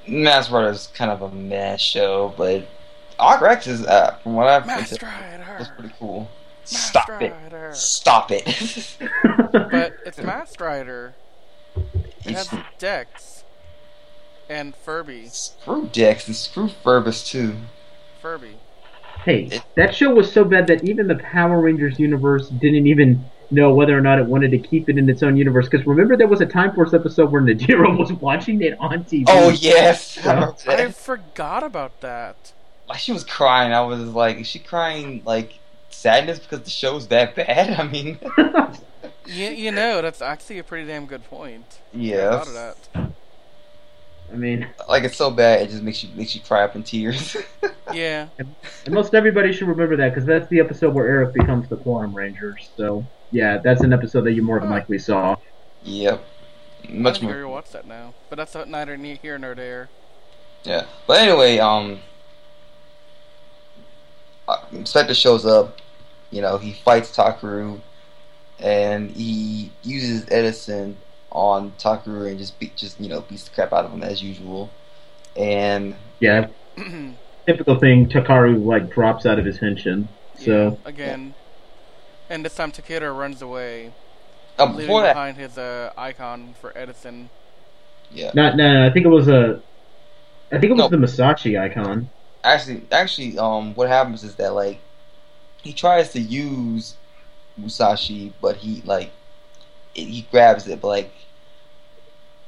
Masked 0.08 0.52
Rider 0.52 0.70
is 0.70 0.88
kind 0.88 1.12
of 1.12 1.22
a 1.22 1.30
mess 1.32 1.82
show, 1.82 2.34
but 2.38 2.66
RX 3.20 3.68
is 3.68 3.86
uh, 3.86 4.16
from 4.24 4.36
what 4.36 4.48
I've 4.48 4.66
Master 4.66 4.96
was 4.96 5.04
Rider. 5.04 5.74
pretty 5.78 5.94
cool. 6.00 6.30
Master 6.62 6.98
Stop 7.00 7.22
it! 7.22 7.76
Stop 7.76 8.32
it! 8.32 8.98
But 9.52 9.98
it's 10.06 10.18
Masked 10.20 10.62
Rider. 10.62 11.14
It 12.26 12.36
has 12.36 12.54
Dex 12.78 13.44
and 14.50 14.76
Furby. 14.76 15.28
screw 15.30 15.90
Dex 15.92 16.28
and 16.28 16.36
screw 16.36 16.68
Ferbus 16.68 17.26
too. 17.26 17.56
Furby. 18.22 18.58
Hey, 19.28 19.62
that 19.76 19.94
show 19.94 20.14
was 20.16 20.32
so 20.32 20.46
bad 20.46 20.68
that 20.68 20.86
even 20.86 21.06
the 21.06 21.16
Power 21.16 21.60
Rangers 21.60 22.00
universe 22.00 22.48
didn't 22.48 22.88
even 22.88 23.24
know 23.52 23.74
whether 23.74 23.98
or 23.98 24.00
not 24.00 24.20
it 24.20 24.26
wanted 24.26 24.52
to 24.52 24.58
keep 24.58 24.88
it 24.88 24.98
in 24.98 25.10
its 25.10 25.22
own 25.22 25.36
universe. 25.36 25.68
Because 25.68 25.86
remember, 25.86 26.16
there 26.16 26.30
was 26.30 26.40
a 26.40 26.46
Time 26.46 26.74
Force 26.74 26.94
episode 26.94 27.30
where 27.30 27.42
Nadira 27.42 27.96
was 28.00 28.14
watching 28.14 28.62
it 28.62 28.80
on 28.80 29.04
TV. 29.04 29.26
Oh 29.28 29.50
yes, 29.50 30.18
I 30.26 30.54
I 30.68 30.92
forgot 30.92 31.64
about 31.64 32.00
that. 32.00 32.54
Like 32.88 33.00
she 33.00 33.12
was 33.12 33.26
crying. 33.26 33.74
I 33.74 33.82
was 33.82 34.00
like, 34.00 34.38
is 34.40 34.48
she 34.48 34.60
crying 34.60 35.22
like 35.26 35.60
sadness 35.90 36.40
because 36.40 36.62
the 36.62 36.70
show's 36.70 37.08
that 37.10 37.36
bad? 37.36 37.78
I 37.80 37.86
mean, 37.86 38.18
You, 39.26 39.50
you 39.50 39.72
know, 39.72 40.02
that's 40.02 40.22
actually 40.22 40.60
a 40.60 40.64
pretty 40.64 40.88
damn 40.88 41.06
good 41.06 41.26
point. 41.26 41.80
Yeah, 41.94 42.32
thought 42.32 42.48
of 42.48 42.54
that. 42.54 43.12
I 44.32 44.36
mean, 44.36 44.68
like 44.90 45.04
it's 45.04 45.16
so 45.16 45.32
bad 45.32 45.62
it 45.62 45.70
just 45.70 45.82
makes 45.84 46.04
you 46.04 46.10
makes 46.16 46.36
you 46.36 46.42
cry 46.42 46.64
up 46.64 46.76
in 46.76 46.84
tears. 46.84 47.38
Yeah. 47.94 48.28
and 48.38 48.54
most 48.90 49.16
everybody 49.16 49.54
should 49.54 49.70
remember 49.70 49.96
that 49.96 50.10
because 50.10 50.26
that's 50.26 50.50
the 50.50 50.60
episode 50.60 50.94
where 50.94 51.08
Eric 51.08 51.34
becomes 51.34 51.70
the 51.70 51.78
Quantum 51.78 52.14
Ranger. 52.14 52.58
So 52.76 53.06
yeah, 53.32 53.60
that's 53.60 53.80
an 53.82 53.94
episode 53.94 54.24
that 54.26 54.34
you 54.34 54.42
more 54.42 54.60
than 54.60 54.70
likely 54.70 55.00
saw. 55.00 55.38
yep, 55.84 56.22
I 56.84 56.92
much 56.92 57.20
think 57.22 57.32
I 57.32 57.36
more. 57.36 57.48
watch 57.48 57.70
that 57.72 57.88
now. 57.88 58.14
But 58.30 58.36
that's 58.36 58.54
not 58.54 58.68
neither 58.68 58.98
here 58.98 59.38
nor 59.40 59.56
there. 59.56 59.88
Yeah, 60.66 60.86
but 61.08 61.22
anyway, 61.22 61.60
um, 61.60 62.00
uh, 64.50 64.58
Spectre 64.84 65.14
shows 65.14 65.46
up. 65.46 65.78
You 66.30 66.42
know, 66.42 66.58
he 66.58 66.74
fights 66.74 67.16
Takeru, 67.16 67.80
and 68.60 69.10
he 69.12 69.72
uses 69.84 70.26
Edison 70.30 70.98
on 71.32 71.72
Takeru 71.74 72.30
and 72.30 72.38
just 72.40 72.60
beat, 72.60 72.76
just 72.78 73.00
you 73.00 73.10
know, 73.10 73.22
beats 73.22 73.46
the 73.46 73.52
crap 73.52 73.74
out 73.74 73.86
of 73.86 73.92
him 73.94 74.04
as 74.04 74.22
usual. 74.22 74.70
And 75.36 75.96
Yeah, 76.20 76.48
typical 77.48 77.80
thing. 77.80 78.10
Takeru 78.10 78.64
like 78.66 78.90
drops 78.92 79.26
out 79.26 79.40
of 79.40 79.46
his 79.46 79.60
henshin. 79.60 80.08
So 80.36 80.78
Yeah, 80.78 80.78
again. 80.86 81.34
And 82.30 82.46
this 82.46 82.56
time 82.56 82.72
Takeru 82.72 83.18
runs 83.18 83.42
away, 83.42 83.92
uh, 84.58 84.74
leaving 84.76 85.02
that, 85.02 85.14
behind 85.14 85.38
his 85.38 85.58
uh, 85.58 85.92
icon 85.98 86.54
for 86.60 86.78
Edison. 86.78 87.30
yeah, 88.12 88.34
Not 88.34 88.56
no, 88.56 88.74
no, 88.74 88.86
I 88.88 88.92
think 88.92 89.06
it 89.06 89.10
was 89.10 89.28
a, 89.28 89.62
I 90.52 90.60
think 90.60 90.72
it 90.72 90.76
was 90.76 90.90
No. 90.90 90.90
the 90.90 90.98
Musashi 90.98 91.58
icon. 91.58 92.12
actually, 92.44 92.84
actually, 92.92 93.38
um, 93.38 93.74
what 93.76 93.90
happens 93.90 94.24
is 94.24 94.36
that 94.36 94.54
like 94.54 94.80
he 95.64 95.74
tries 95.74 96.12
to 96.14 96.20
use 96.22 96.98
Musashi, 97.58 98.34
but 98.42 98.58
he 98.58 98.82
like 98.86 99.08
it, 99.08 99.17
he 100.06 100.28
grabs 100.32 100.68
it, 100.68 100.82
but 100.82 100.88
like 100.88 101.12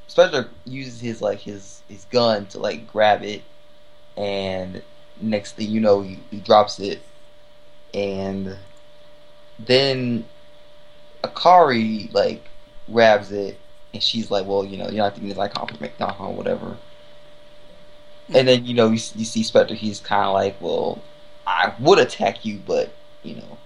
Spectre 0.06 0.48
uses 0.64 1.00
his 1.00 1.22
like 1.22 1.40
his 1.40 1.82
his 1.88 2.04
gun 2.06 2.46
to 2.46 2.58
like 2.58 2.90
grab 2.90 3.22
it, 3.22 3.42
and 4.16 4.82
next 5.20 5.52
thing 5.52 5.70
you 5.70 5.80
know, 5.80 6.02
he, 6.02 6.18
he 6.30 6.38
drops 6.38 6.80
it, 6.80 7.00
and 7.94 8.56
then 9.58 10.24
Akari 11.22 12.12
like 12.12 12.44
grabs 12.90 13.32
it, 13.32 13.58
and 13.92 14.02
she's 14.02 14.30
like, 14.30 14.46
"Well, 14.46 14.64
you 14.64 14.76
know, 14.78 14.86
you're 14.86 15.04
not 15.04 15.14
thinking 15.14 15.28
this 15.28 15.38
icon 15.38 15.68
for 15.68 15.80
McDonald, 15.80 16.20
or 16.20 16.34
whatever." 16.34 16.76
And 18.32 18.46
then 18.46 18.64
you 18.64 18.74
know 18.74 18.86
you, 18.86 19.00
you 19.14 19.24
see 19.24 19.42
Spectre. 19.42 19.74
He's 19.74 20.00
kind 20.00 20.26
of 20.26 20.34
like, 20.34 20.56
"Well, 20.60 21.02
I 21.46 21.74
would 21.78 21.98
attack 21.98 22.44
you, 22.44 22.60
but 22.66 22.90
you 23.22 23.36
know, 23.36 23.58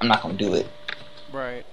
I'm 0.00 0.08
not 0.08 0.22
gonna 0.22 0.34
do 0.34 0.54
it." 0.54 0.66
Right. 1.32 1.64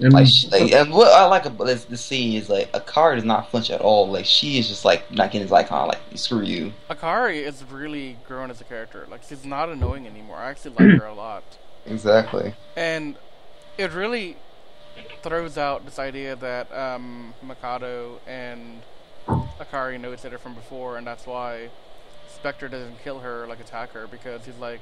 And 0.00 0.12
Like, 0.12 0.26
she, 0.26 0.48
like 0.48 0.72
and 0.72 0.92
what 0.92 1.12
I 1.12 1.26
like 1.26 1.44
about 1.44 1.66
this, 1.66 1.84
this 1.84 2.00
scene 2.00 2.34
is 2.34 2.48
like 2.48 2.72
Akari 2.72 3.16
does 3.16 3.24
not 3.24 3.50
flinch 3.50 3.70
at 3.70 3.80
all. 3.80 4.08
Like 4.08 4.24
she 4.24 4.58
is 4.58 4.68
just 4.68 4.84
like 4.84 5.10
not 5.10 5.30
getting 5.30 5.42
his 5.42 5.52
icon. 5.52 5.88
Like 5.88 6.00
screw 6.14 6.42
you. 6.42 6.72
Akari 6.88 7.42
is 7.42 7.64
really 7.64 8.16
grown 8.26 8.50
as 8.50 8.60
a 8.60 8.64
character. 8.64 9.06
Like, 9.10 9.22
she's 9.22 9.44
not 9.44 9.68
annoying 9.68 10.06
anymore. 10.06 10.36
I 10.38 10.50
actually 10.50 10.74
like 10.78 10.98
her 10.98 11.06
a 11.06 11.14
lot. 11.14 11.44
Exactly. 11.86 12.52
And 12.76 13.16
it 13.78 13.90
really 13.92 14.36
throws 15.22 15.56
out 15.56 15.86
this 15.86 15.98
idea 15.98 16.36
that 16.36 16.70
um, 16.76 17.32
Makoto 17.44 18.18
and 18.26 18.82
Akari 19.26 19.98
know 19.98 20.12
each 20.12 20.26
other 20.26 20.36
from 20.36 20.54
before, 20.54 20.98
and 20.98 21.06
that's 21.06 21.26
why 21.26 21.70
Spectre 22.28 22.68
doesn't 22.68 23.02
kill 23.02 23.20
her, 23.20 23.46
like 23.46 23.60
attack 23.60 23.92
her, 23.92 24.06
because 24.06 24.44
he's 24.44 24.58
like, 24.58 24.80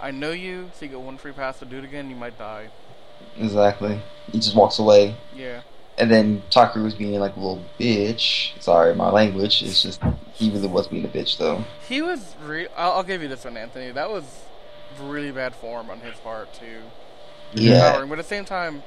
I 0.00 0.12
know 0.12 0.30
you, 0.30 0.70
so 0.74 0.84
you 0.84 0.92
get 0.92 1.00
one 1.00 1.18
free 1.18 1.32
pass 1.32 1.58
to 1.58 1.64
do 1.64 1.78
it 1.78 1.84
again, 1.84 2.08
you 2.08 2.16
might 2.16 2.38
die. 2.38 2.68
Exactly. 3.38 4.00
He 4.32 4.38
just 4.38 4.56
walks 4.56 4.78
away, 4.78 5.14
Yeah. 5.34 5.60
and 5.98 6.10
then 6.10 6.42
Takeru 6.50 6.82
was 6.82 6.94
being 6.94 7.18
like 7.20 7.36
a 7.36 7.38
little 7.40 7.62
bitch. 7.78 8.60
Sorry, 8.60 8.94
my 8.94 9.10
language. 9.10 9.62
It's 9.62 9.82
just 9.82 10.00
he 10.34 10.50
really 10.50 10.68
was 10.68 10.88
being 10.88 11.04
a 11.04 11.08
bitch 11.08 11.38
though. 11.38 11.64
He 11.88 12.02
was 12.02 12.34
re- 12.44 12.68
I'll, 12.76 12.92
I'll 12.92 13.02
give 13.02 13.22
you 13.22 13.28
this 13.28 13.44
one, 13.44 13.56
Anthony. 13.56 13.92
That 13.92 14.10
was 14.10 14.24
really 15.00 15.30
bad 15.30 15.54
form 15.54 15.90
on 15.90 16.00
his 16.00 16.16
part 16.18 16.52
too. 16.54 16.80
Yeah. 17.54 17.92
Powering, 17.92 18.08
but 18.08 18.18
at 18.18 18.24
the 18.24 18.28
same 18.28 18.44
time, 18.44 18.82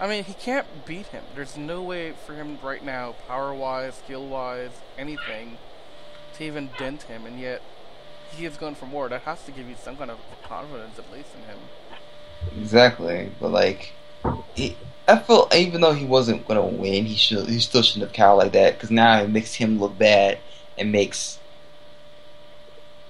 I 0.00 0.08
mean, 0.08 0.24
he 0.24 0.32
can't 0.34 0.66
beat 0.86 1.06
him. 1.06 1.22
There's 1.36 1.56
no 1.56 1.80
way 1.82 2.12
for 2.26 2.34
him 2.34 2.58
right 2.62 2.84
now, 2.84 3.14
power-wise, 3.28 3.94
skill-wise, 3.94 4.72
anything, 4.98 5.56
to 6.36 6.44
even 6.44 6.70
dent 6.78 7.02
him, 7.04 7.24
and 7.26 7.38
yet 7.38 7.62
he 8.36 8.44
is 8.44 8.56
going 8.56 8.74
for 8.74 8.86
more. 8.86 9.08
That 9.08 9.22
has 9.22 9.44
to 9.44 9.52
give 9.52 9.68
you 9.68 9.76
some 9.80 9.96
kind 9.96 10.10
of 10.10 10.18
confidence, 10.42 10.98
at 10.98 11.12
least, 11.12 11.28
in 11.36 11.42
him. 11.48 11.58
Exactly, 12.58 13.30
but 13.40 13.50
like, 13.50 13.92
he, 14.54 14.76
I 15.06 15.18
feel 15.18 15.48
even 15.54 15.80
though 15.80 15.92
he 15.92 16.04
wasn't 16.04 16.46
gonna 16.46 16.64
win, 16.64 17.04
he 17.06 17.16
should 17.16 17.48
he 17.48 17.60
still 17.60 17.82
shouldn't 17.82 18.04
have 18.04 18.12
cowed 18.12 18.38
like 18.38 18.52
that 18.52 18.74
because 18.74 18.90
now 18.90 19.20
it 19.20 19.28
makes 19.28 19.54
him 19.54 19.78
look 19.78 19.98
bad 19.98 20.38
and 20.78 20.92
makes 20.92 21.38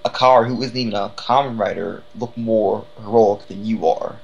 a 0.03 0.09
car 0.09 0.45
who 0.45 0.61
isn't 0.61 0.77
even 0.77 0.93
a 0.93 1.09
Kamen 1.15 1.59
Rider 1.59 2.03
look 2.15 2.35
more 2.37 2.85
heroic 3.01 3.47
than 3.47 3.65
you 3.65 3.87
are, 3.87 4.17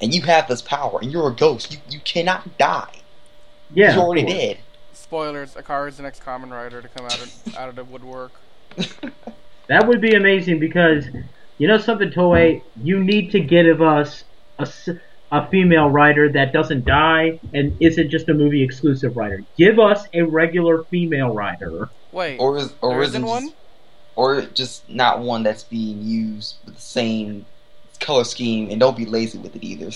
and 0.00 0.14
you 0.14 0.22
have 0.22 0.48
this 0.48 0.62
power 0.62 0.98
and 1.00 1.12
you're 1.12 1.28
a 1.28 1.34
ghost. 1.34 1.72
You 1.72 1.78
you 1.90 2.00
cannot 2.00 2.56
die. 2.58 3.00
yeah, 3.72 3.94
You're 3.94 4.04
already 4.04 4.22
course. 4.22 4.34
dead. 4.34 4.58
Spoilers: 4.92 5.54
Akari 5.54 5.88
is 5.88 5.96
the 5.98 6.02
next 6.02 6.22
Kamen 6.24 6.50
Rider 6.50 6.80
to 6.80 6.88
come 6.88 7.06
out 7.06 7.20
of, 7.20 7.32
out 7.56 7.68
of 7.68 7.76
the 7.76 7.84
woodwork. 7.84 8.32
That 9.68 9.88
would 9.88 10.00
be 10.00 10.14
amazing 10.14 10.58
because 10.60 11.06
you 11.58 11.66
know 11.66 11.78
something, 11.78 12.10
Toei. 12.10 12.62
You 12.82 13.02
need 13.02 13.30
to 13.32 13.40
give 13.40 13.66
of 13.66 13.82
us 13.82 14.24
a, 14.58 14.62
s- 14.62 14.88
a 15.30 15.48
female 15.50 15.88
writer 15.88 16.30
that 16.32 16.52
doesn't 16.52 16.84
die 16.84 17.40
and 17.52 17.76
isn't 17.80 18.10
just 18.10 18.28
a 18.28 18.34
movie 18.34 18.62
exclusive 18.62 19.16
writer. 19.16 19.42
Give 19.56 19.78
us 19.78 20.06
a 20.14 20.22
regular 20.22 20.84
female 20.90 21.30
writer. 21.30 21.90
Wait, 22.12 22.38
or 22.38 22.56
is 22.56 22.74
or 22.80 22.90
there 22.90 23.02
isn't 23.02 23.22
isn't 23.24 23.26
one? 23.28 23.42
just- 23.42 23.56
or 24.16 24.40
just 24.42 24.88
not 24.88 25.20
one 25.20 25.42
that's 25.42 25.64
being 25.64 26.00
used 26.00 26.56
with 26.64 26.74
the 26.74 26.80
same 26.80 27.44
color 28.00 28.24
scheme, 28.24 28.70
and 28.70 28.80
don't 28.80 28.96
be 28.96 29.04
lazy 29.04 29.38
with 29.38 29.54
it 29.54 29.62
either. 29.64 29.90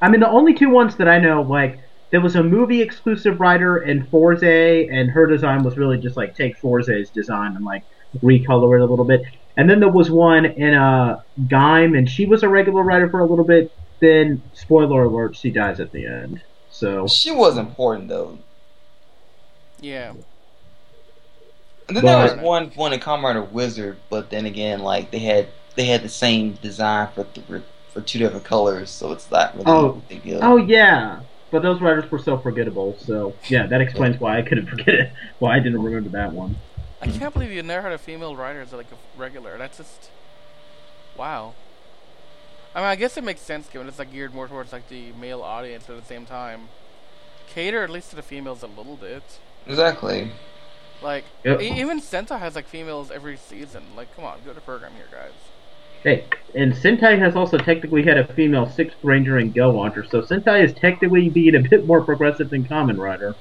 I 0.00 0.08
mean, 0.08 0.20
the 0.20 0.28
only 0.28 0.54
two 0.54 0.70
ones 0.70 0.96
that 0.96 1.08
I 1.08 1.18
know, 1.18 1.42
like 1.42 1.78
there 2.12 2.20
was 2.20 2.36
a 2.36 2.42
movie 2.42 2.80
exclusive 2.80 3.40
writer 3.40 3.78
in 3.78 4.06
Fourze, 4.06 4.42
and 4.44 5.10
her 5.10 5.26
design 5.26 5.64
was 5.64 5.76
really 5.76 5.98
just 5.98 6.16
like 6.16 6.34
take 6.36 6.52
Fourze's 6.62 7.10
design 7.10 7.56
and 7.56 7.64
like 7.64 7.82
recolor 8.22 8.78
it 8.78 8.82
a 8.82 8.86
little 8.86 9.04
bit. 9.04 9.20
And 9.56 9.68
then 9.68 9.80
there 9.80 9.90
was 9.90 10.10
one 10.10 10.44
in 10.46 10.74
uh, 10.74 11.16
Gaim, 11.46 11.96
and 11.96 12.08
she 12.08 12.26
was 12.26 12.42
a 12.42 12.48
regular 12.48 12.82
writer 12.82 13.08
for 13.10 13.20
a 13.20 13.26
little 13.28 13.44
bit. 13.44 13.70
Then, 14.00 14.42
spoiler 14.52 15.04
alert, 15.04 15.36
she 15.36 15.50
dies 15.50 15.80
at 15.80 15.92
the 15.92 16.06
end. 16.06 16.42
So 16.70 17.06
She 17.06 17.30
was 17.30 17.56
important 17.56 18.08
though. 18.08 18.38
Yeah. 19.80 20.14
And 21.88 21.96
then 21.96 22.04
there 22.04 22.18
was 22.18 22.34
one 22.36 22.70
one 22.70 22.92
in 22.92 23.00
Kamen 23.00 23.22
Rider 23.24 23.42
Wizard, 23.42 23.98
but 24.08 24.30
then 24.30 24.46
again, 24.46 24.80
like 24.80 25.10
they 25.10 25.18
had 25.18 25.48
they 25.76 25.84
had 25.84 26.02
the 26.02 26.08
same 26.08 26.54
design 26.54 27.08
for 27.14 27.24
th- 27.24 27.62
for 27.92 28.00
two 28.00 28.18
different 28.18 28.44
colors, 28.44 28.90
so 28.90 29.12
it's 29.12 29.30
not 29.30 29.54
really 29.54 29.64
Oh. 29.66 30.02
a. 30.10 30.38
Oh 30.40 30.56
yeah, 30.56 31.20
but 31.50 31.62
those 31.62 31.80
writers 31.80 32.10
were 32.10 32.18
so 32.18 32.38
forgettable. 32.38 32.96
So 32.98 33.34
yeah, 33.48 33.66
that 33.66 33.80
explains 33.80 34.18
why 34.18 34.38
I 34.38 34.42
couldn't 34.42 34.66
forget 34.70 34.88
it. 34.94 35.12
Why 35.38 35.56
I 35.56 35.60
didn't 35.60 35.82
remember 35.82 36.08
that 36.10 36.32
one. 36.32 36.56
I 37.02 37.06
can't 37.08 37.34
believe 37.34 37.52
you 37.52 37.62
never 37.62 37.82
had 37.82 37.92
a 37.92 37.98
female 37.98 38.34
writer 38.34 38.62
as 38.62 38.72
like 38.72 38.90
a 38.90 39.20
regular. 39.20 39.58
That's 39.58 39.76
just 39.76 40.10
wow. 41.18 41.52
I 42.74 42.80
mean, 42.80 42.88
I 42.88 42.96
guess 42.96 43.16
it 43.16 43.24
makes 43.24 43.40
sense 43.40 43.68
given 43.68 43.86
it's 43.88 43.98
like 43.98 44.12
geared 44.12 44.34
more 44.34 44.48
towards 44.48 44.72
like 44.72 44.88
the 44.88 45.12
male 45.12 45.42
audience, 45.42 45.84
but 45.86 45.96
at 45.96 46.02
the 46.02 46.08
same 46.08 46.26
time, 46.26 46.68
cater 47.48 47.84
at 47.84 47.90
least 47.90 48.10
to 48.10 48.16
the 48.16 48.22
females 48.22 48.62
a 48.62 48.66
little 48.66 48.96
bit. 48.96 49.22
Exactly. 49.66 50.30
Like 51.02 51.24
Yep. 51.44 51.60
e- 51.62 51.80
even 51.80 52.00
Sentai 52.00 52.38
has 52.40 52.54
like 52.56 52.66
females 52.66 53.10
every 53.10 53.36
season. 53.36 53.84
Like, 53.96 54.14
come 54.16 54.24
on, 54.24 54.38
go 54.44 54.52
to 54.52 54.60
program 54.60 54.92
here, 54.96 55.06
guys. 55.12 55.32
Hey, 56.02 56.24
and 56.54 56.72
Sentai 56.74 57.18
has 57.18 57.34
also 57.36 57.56
technically 57.56 58.02
had 58.02 58.18
a 58.18 58.26
female 58.34 58.68
Sixth 58.68 58.96
Ranger 59.02 59.38
and 59.38 59.54
Go 59.54 59.70
Launcher, 59.70 60.04
so 60.04 60.20
Sentai 60.20 60.62
is 60.64 60.72
technically 60.74 61.28
being 61.30 61.54
a 61.54 61.60
bit 61.60 61.86
more 61.86 62.02
progressive 62.02 62.50
than 62.50 62.64
Kamen 62.64 62.98
Rider. 62.98 63.34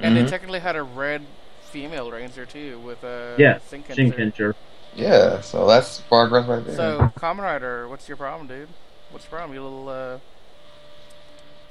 And 0.00 0.16
Mhm. 0.16 0.24
they 0.24 0.30
technically 0.30 0.60
had 0.60 0.76
a 0.76 0.82
red 0.82 1.22
female 1.62 2.10
ranger 2.10 2.44
too 2.46 2.78
with 2.80 3.02
a 3.02 3.34
Yeah, 3.38 3.58
Shinkenger. 3.70 4.54
Yeah, 4.96 5.40
so 5.40 5.66
that's 5.66 6.00
progress 6.02 6.46
right 6.46 6.64
there. 6.64 6.76
So, 6.76 7.12
Kamen 7.16 7.38
Rider, 7.40 7.88
what's 7.88 8.08
your 8.08 8.16
problem, 8.16 8.46
dude? 8.46 8.68
What's 9.10 9.24
your 9.24 9.30
problem? 9.38 9.54
You 9.54 9.62
a 9.62 9.64
little 9.64 9.88
uh, 9.88 10.18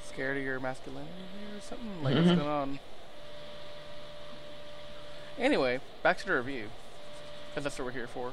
scared 0.06 0.36
of 0.36 0.42
your 0.42 0.60
masculinity 0.60 1.10
or 1.56 1.60
something? 1.62 2.02
Like, 2.02 2.14
Mhm. 2.14 2.24
what's 2.24 2.36
going 2.36 2.48
on? 2.48 2.78
Anyway, 5.38 5.80
back 6.02 6.18
to 6.18 6.26
the 6.26 6.34
review, 6.34 6.68
because 7.50 7.64
that's 7.64 7.78
what 7.78 7.86
we're 7.86 7.90
here 7.92 8.06
for. 8.06 8.32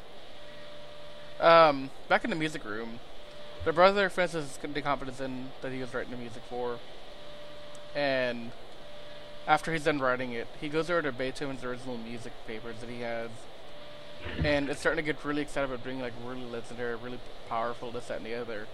Um, 1.40 1.90
back 2.08 2.24
in 2.24 2.30
the 2.30 2.36
music 2.36 2.64
room, 2.64 3.00
the 3.66 3.74
brother 3.74 4.10
finishes 4.10 4.58
the 4.62 4.82
competition 4.82 5.52
that 5.62 5.72
he 5.72 5.80
was 5.80 5.94
writing 5.94 6.12
the 6.12 6.18
music 6.18 6.44
for, 6.50 6.78
and 7.96 8.52
after 9.48 9.74
he's 9.74 9.86
done 9.86 10.00
writing 10.00 10.34
it, 10.34 10.48
he 10.60 10.70
goes 10.70 10.90
over 10.92 11.02
to 11.02 11.12
Beethoven's 11.12 11.64
original 11.64 11.98
music 11.98 12.34
papers 12.46 12.76
that 12.82 12.90
he 12.90 13.02
has, 13.02 13.32
and 14.44 14.70
it's 14.70 14.80
starting 14.80 15.04
to 15.04 15.14
get 15.14 15.24
really 15.24 15.42
excited 15.42 15.70
about 15.70 15.84
bringing 15.84 16.02
like 16.02 16.14
really 16.26 16.46
legendary, 16.46 16.96
really 16.96 17.20
powerful, 17.50 17.92
this, 17.92 18.08
that, 18.08 18.18
and 18.18 18.26
the 18.26 18.36
other. 18.36 18.68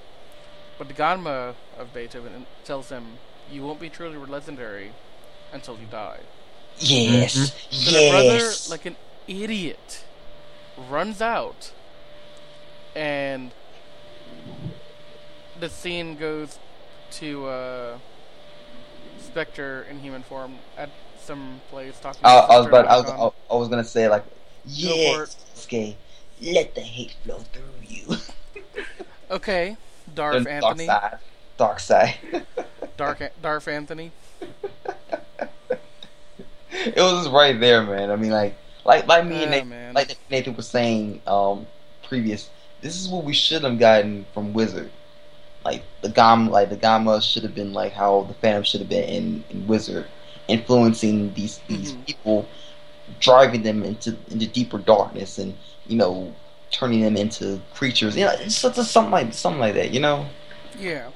But 0.77 0.87
the 0.87 0.93
Ganma 0.93 1.55
of 1.77 1.93
Beethoven 1.93 2.45
tells 2.63 2.89
him, 2.89 3.17
"You 3.51 3.63
won't 3.63 3.79
be 3.79 3.89
truly 3.89 4.17
legendary 4.17 4.91
until 5.51 5.75
you 5.75 5.87
die." 5.89 6.19
yes, 6.79 7.53
So 7.71 7.91
the 7.91 8.09
brother, 8.11 8.51
like 8.69 8.85
an 8.85 8.95
idiot, 9.27 10.05
runs 10.89 11.21
out, 11.21 11.71
and 12.95 13.51
the 15.59 15.69
scene 15.69 16.15
goes 16.15 16.59
to 17.11 17.47
uh, 17.47 17.97
Spectre 19.19 19.85
in 19.89 19.99
human 19.99 20.23
form 20.23 20.57
at 20.77 20.89
some 21.19 21.61
place 21.69 21.99
talking. 21.99 22.21
I, 22.23 22.41
to 22.41 22.45
I 22.53 22.57
was 22.57 22.67
Spectre 22.67 22.69
about, 22.69 22.87
I 22.87 22.97
was, 22.97 23.05
Icon. 23.09 23.31
I 23.51 23.55
was 23.55 23.67
gonna 23.69 23.83
say 23.83 24.07
like, 24.07 24.23
for 24.23 24.36
yes, 24.67 25.35
Sasuke, 25.55 25.95
let 26.41 26.75
the 26.75 26.81
hate 26.81 27.15
flow 27.23 27.39
through 27.53 27.63
you. 27.87 28.15
Okay, 29.29 29.75
Darth 30.15 30.45
Dark 30.45 30.47
Anthony, 30.47 30.85
side, 30.85 31.17
dark 31.57 31.79
side. 31.81 32.15
Dark 32.95 33.21
Darth 33.41 33.67
Anthony. 33.67 34.11
it 36.71 36.95
was 36.95 37.23
just 37.23 37.31
right 37.31 37.59
there, 37.59 37.83
man. 37.83 38.09
I 38.11 38.15
mean, 38.15 38.31
like, 38.31 38.55
like, 38.85 39.05
like 39.07 39.25
me 39.25 39.41
and 39.43 39.51
Nathan, 39.51 39.69
man. 39.69 39.93
like 39.93 40.17
Nathan 40.29 40.55
was 40.55 40.67
saying, 40.67 41.21
um, 41.27 41.67
previous. 42.03 42.49
This 42.81 42.95
is 42.95 43.09
what 43.09 43.23
we 43.25 43.33
should 43.33 43.63
have 43.63 43.79
gotten 43.79 44.25
from 44.33 44.53
Wizard. 44.53 44.91
Like 45.65 45.83
the 46.01 46.09
Ganma, 46.09 46.49
like 46.49 46.69
the 46.69 46.77
Ganma 46.77 47.21
should 47.21 47.43
have 47.43 47.53
been 47.55 47.73
like 47.73 47.91
how 47.91 48.23
the 48.23 48.33
Phantom 48.35 48.63
should 48.63 48.79
have 48.79 48.89
been 48.89 49.09
in, 49.09 49.43
in 49.49 49.67
Wizard, 49.67 50.05
influencing 50.47 51.33
these 51.33 51.57
these 51.67 51.93
Mhm. 51.93 52.05
people, 52.05 52.45
driving 53.19 53.63
them 53.63 53.83
into 53.83 54.15
into 54.29 54.47
deeper 54.47 54.77
darkness, 54.77 55.37
and 55.37 55.55
you 55.87 55.97
know, 55.97 56.33
turning 56.71 57.01
them 57.01 57.17
into 57.17 57.61
creatures. 57.73 58.15
You 58.15 58.25
know, 58.25 58.31
it's 58.39 58.61
just 58.61 58.91
something 58.91 59.11
like 59.11 59.33
something 59.33 59.59
like 59.59 59.75
that. 59.75 59.91
You 59.91 59.99
know. 59.99 60.25
Yeah. 60.77 61.09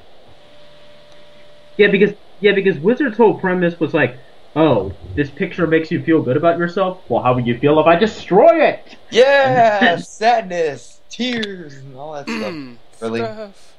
Yeah, 1.77 1.87
because 1.87 2.13
yeah, 2.39 2.53
because 2.53 2.77
Wizard's 2.79 3.17
whole 3.17 3.39
premise 3.39 3.79
was 3.79 3.93
like, 3.93 4.17
oh, 4.55 4.91
this 5.15 5.29
picture 5.29 5.67
makes 5.67 5.91
you 5.91 6.03
feel 6.03 6.21
good 6.21 6.37
about 6.37 6.57
yourself. 6.57 7.01
Well, 7.07 7.23
how 7.23 7.33
would 7.33 7.47
you 7.47 7.57
feel 7.59 7.79
if 7.79 7.85
I 7.85 7.95
destroy 7.95 8.65
it? 8.65 8.97
Yeah, 9.09 9.95
sadness, 9.97 11.01
tears, 11.09 11.77
and 11.77 11.95
all 11.95 12.13
that 12.13 12.27
stuff. 12.27 12.53
Mm, 12.53 12.77
really? 13.01 13.19
Stuff. 13.19 13.77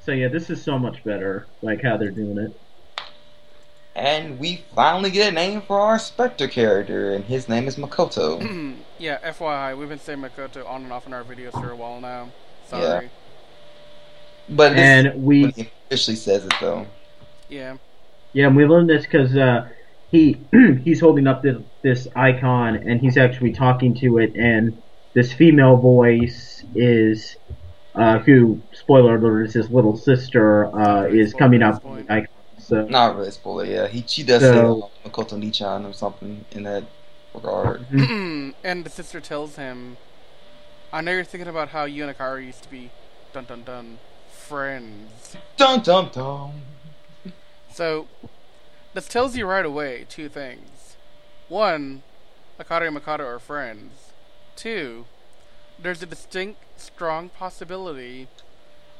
So 0.00 0.12
yeah, 0.12 0.28
this 0.28 0.50
is 0.50 0.62
so 0.62 0.78
much 0.78 1.04
better, 1.04 1.46
like 1.62 1.82
how 1.82 1.96
they're 1.96 2.10
doing 2.10 2.38
it. 2.38 2.60
And 3.94 4.40
we 4.40 4.66
finally 4.74 5.12
get 5.12 5.28
a 5.28 5.32
name 5.32 5.62
for 5.62 5.78
our 5.78 5.98
Spectre 6.00 6.48
character, 6.48 7.12
and 7.14 7.24
his 7.24 7.48
name 7.48 7.68
is 7.68 7.76
Makoto. 7.76 8.50
yeah, 8.98 9.18
FYI, 9.22 9.74
we've 9.74 9.88
been 9.88 9.98
saying 9.98 10.20
Makoto 10.20 10.66
on 10.66 10.82
and 10.84 10.92
off 10.92 11.06
in 11.06 11.12
our 11.12 11.24
videos 11.24 11.52
for 11.52 11.70
a 11.70 11.76
while 11.76 12.00
now. 12.00 12.30
Sorry. 12.66 13.10
But 14.48 14.74
this 14.74 14.96
And 14.96 15.06
is 15.14 15.14
we 15.16 15.42
when 15.42 15.52
he 15.54 15.72
officially 15.90 16.16
says 16.16 16.44
it, 16.44 16.52
though. 16.60 16.86
Yeah. 17.48 17.76
Yeah, 18.32 18.46
and 18.46 18.56
we 18.56 18.64
learned 18.64 18.88
this 18.90 19.02
because 19.04 19.36
uh, 19.36 19.68
he 20.10 20.46
he's 20.84 21.00
holding 21.00 21.26
up 21.26 21.42
this 21.42 21.56
this 21.82 22.08
icon 22.16 22.76
and 22.76 23.00
he's 23.00 23.16
actually 23.16 23.52
talking 23.52 23.94
to 23.96 24.18
it, 24.18 24.32
and 24.36 24.82
this 25.14 25.32
female 25.32 25.76
voice 25.76 26.64
is 26.74 27.36
uh, 27.94 28.18
who 28.20 28.62
spoiler 28.72 29.16
alert 29.16 29.44
is 29.46 29.54
his 29.54 29.70
little 29.70 29.96
sister 29.96 30.74
uh, 30.76 31.06
is 31.08 31.34
coming 31.34 31.62
up 31.62 31.74
this 31.74 31.80
point. 31.80 32.08
with 32.08 32.08
the 32.08 32.14
icon. 32.14 32.39
So 32.70 32.86
Not 32.86 33.16
really 33.16 33.32
spoiler, 33.32 33.64
yeah. 33.64 33.88
He 33.88 34.04
she 34.06 34.22
does 34.22 34.42
So- 34.42 34.88
say 35.02 35.08
Makoto 35.10 35.36
Nichan 35.36 35.84
or 35.84 35.92
something 35.92 36.44
in 36.52 36.62
that 36.62 36.84
regard. 37.34 37.80
Mm-hmm. 37.90 38.50
and 38.64 38.84
the 38.84 38.90
sister 38.90 39.20
tells 39.20 39.56
him, 39.56 39.96
I 40.92 41.00
know 41.00 41.10
you're 41.10 41.24
thinking 41.24 41.48
about 41.48 41.70
how 41.70 41.84
you 41.84 42.06
and 42.06 42.16
Akari 42.16 42.46
used 42.46 42.62
to 42.62 42.70
be 42.70 42.90
dun 43.32 43.44
dun 43.46 43.64
dun 43.64 43.98
friends. 44.32 45.36
Dun 45.56 45.80
dun 45.80 46.10
dun. 46.12 46.62
So 47.72 48.06
this 48.94 49.08
tells 49.08 49.36
you 49.36 49.46
right 49.46 49.66
away 49.66 50.06
two 50.08 50.28
things. 50.28 50.96
One, 51.48 52.02
Akari 52.60 52.86
and 52.86 52.96
Makoto 52.96 53.26
are 53.26 53.40
friends. 53.40 54.12
Two, 54.54 55.06
there's 55.76 56.02
a 56.04 56.06
distinct, 56.06 56.60
strong 56.76 57.30
possibility 57.30 58.28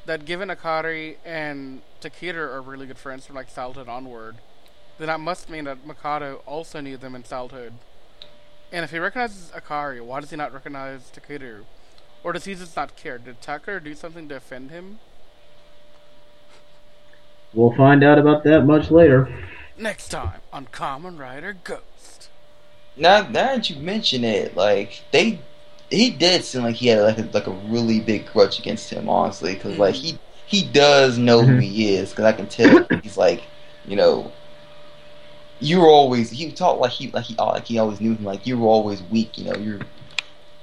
that 0.05 0.25
given 0.25 0.49
Akari 0.49 1.17
and 1.25 1.81
Takeru 2.01 2.53
are 2.53 2.61
really 2.61 2.87
good 2.87 2.97
friends 2.97 3.25
from 3.25 3.35
like 3.35 3.53
childhood 3.53 3.87
onward, 3.87 4.37
then 4.97 5.07
that 5.07 5.19
must 5.19 5.49
mean 5.49 5.65
that 5.65 5.87
Makoto 5.87 6.41
also 6.45 6.81
knew 6.81 6.97
them 6.97 7.15
in 7.15 7.23
childhood. 7.23 7.73
And 8.71 8.83
if 8.83 8.91
he 8.91 8.99
recognizes 8.99 9.51
Akari, 9.51 10.03
why 10.03 10.21
does 10.21 10.29
he 10.29 10.35
not 10.37 10.53
recognize 10.53 11.11
Takeru? 11.11 11.65
Or 12.23 12.33
does 12.33 12.45
he 12.45 12.55
just 12.55 12.75
not 12.75 12.95
care? 12.95 13.17
Did 13.17 13.41
Takeru 13.41 13.83
do 13.83 13.95
something 13.95 14.29
to 14.29 14.35
offend 14.35 14.71
him? 14.71 14.99
we'll 17.53 17.75
find 17.75 18.03
out 18.03 18.17
about 18.17 18.43
that 18.43 18.61
much 18.65 18.91
later. 18.91 19.33
Next 19.77 20.09
time 20.09 20.41
on 20.53 20.67
Kamen 20.67 21.19
Rider 21.19 21.57
Ghost. 21.63 22.29
Now, 22.95 23.21
now 23.21 23.55
that 23.55 23.69
you 23.69 23.77
mention 23.77 24.23
it, 24.23 24.55
like 24.55 25.03
they, 25.11 25.41
he 25.91 26.11
did 26.11 26.43
seem 26.45 26.63
like 26.63 26.75
he 26.77 26.87
had 26.87 27.01
like 27.03 27.17
a, 27.19 27.23
like 27.33 27.47
a 27.47 27.51
really 27.51 28.01
big 28.01 28.27
grudge 28.27 28.59
against 28.59 28.91
him, 28.91 29.09
honestly, 29.09 29.55
because 29.55 29.77
like 29.77 29.95
he 29.95 30.19
he 30.45 30.63
does 30.69 31.17
know 31.19 31.45
who 31.45 31.57
Mhm. 31.57 31.59
he 31.59 31.95
is, 31.95 32.11
because 32.11 32.25
I 32.25 32.33
can 32.33 32.47
tell 32.47 32.87
he's 33.03 33.17
like, 33.17 33.43
you 33.87 33.95
know, 33.97 34.31
you 35.59 35.79
were 35.79 35.87
always 35.87 36.29
he 36.29 36.51
talked 36.51 36.79
like 36.81 36.91
he 36.91 37.11
like 37.11 37.25
he 37.25 37.35
like 37.35 37.65
he 37.67 37.77
always 37.77 38.01
knew 38.01 38.15
him, 38.15 38.23
like 38.23 38.47
you 38.47 38.57
were 38.57 38.67
always 38.67 39.03
weak, 39.03 39.37
you 39.37 39.45
know, 39.45 39.55
you're 39.57 39.81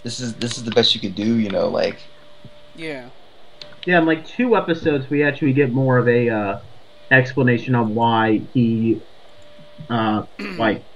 this 0.04 0.20
is 0.20 0.34
this 0.36 0.58
is 0.58 0.64
the 0.64 0.72
best 0.72 0.94
you 0.94 1.00
could 1.00 1.16
do, 1.16 1.38
you 1.38 1.50
know, 1.50 1.68
like 1.68 2.00
Yeah. 2.74 3.10
Yeah, 3.86 3.98
in 3.98 4.06
like 4.06 4.26
two 4.26 4.56
episodes, 4.56 5.10
we 5.10 5.24
actually 5.24 5.54
get 5.54 5.72
more 5.72 5.98
of 5.98 6.08
a 6.08 6.28
uh, 6.30 6.60
explanation 7.10 7.74
on 7.74 7.94
why 7.94 8.40
he, 8.54 9.00
uh, 9.90 10.24
like, 10.56 10.86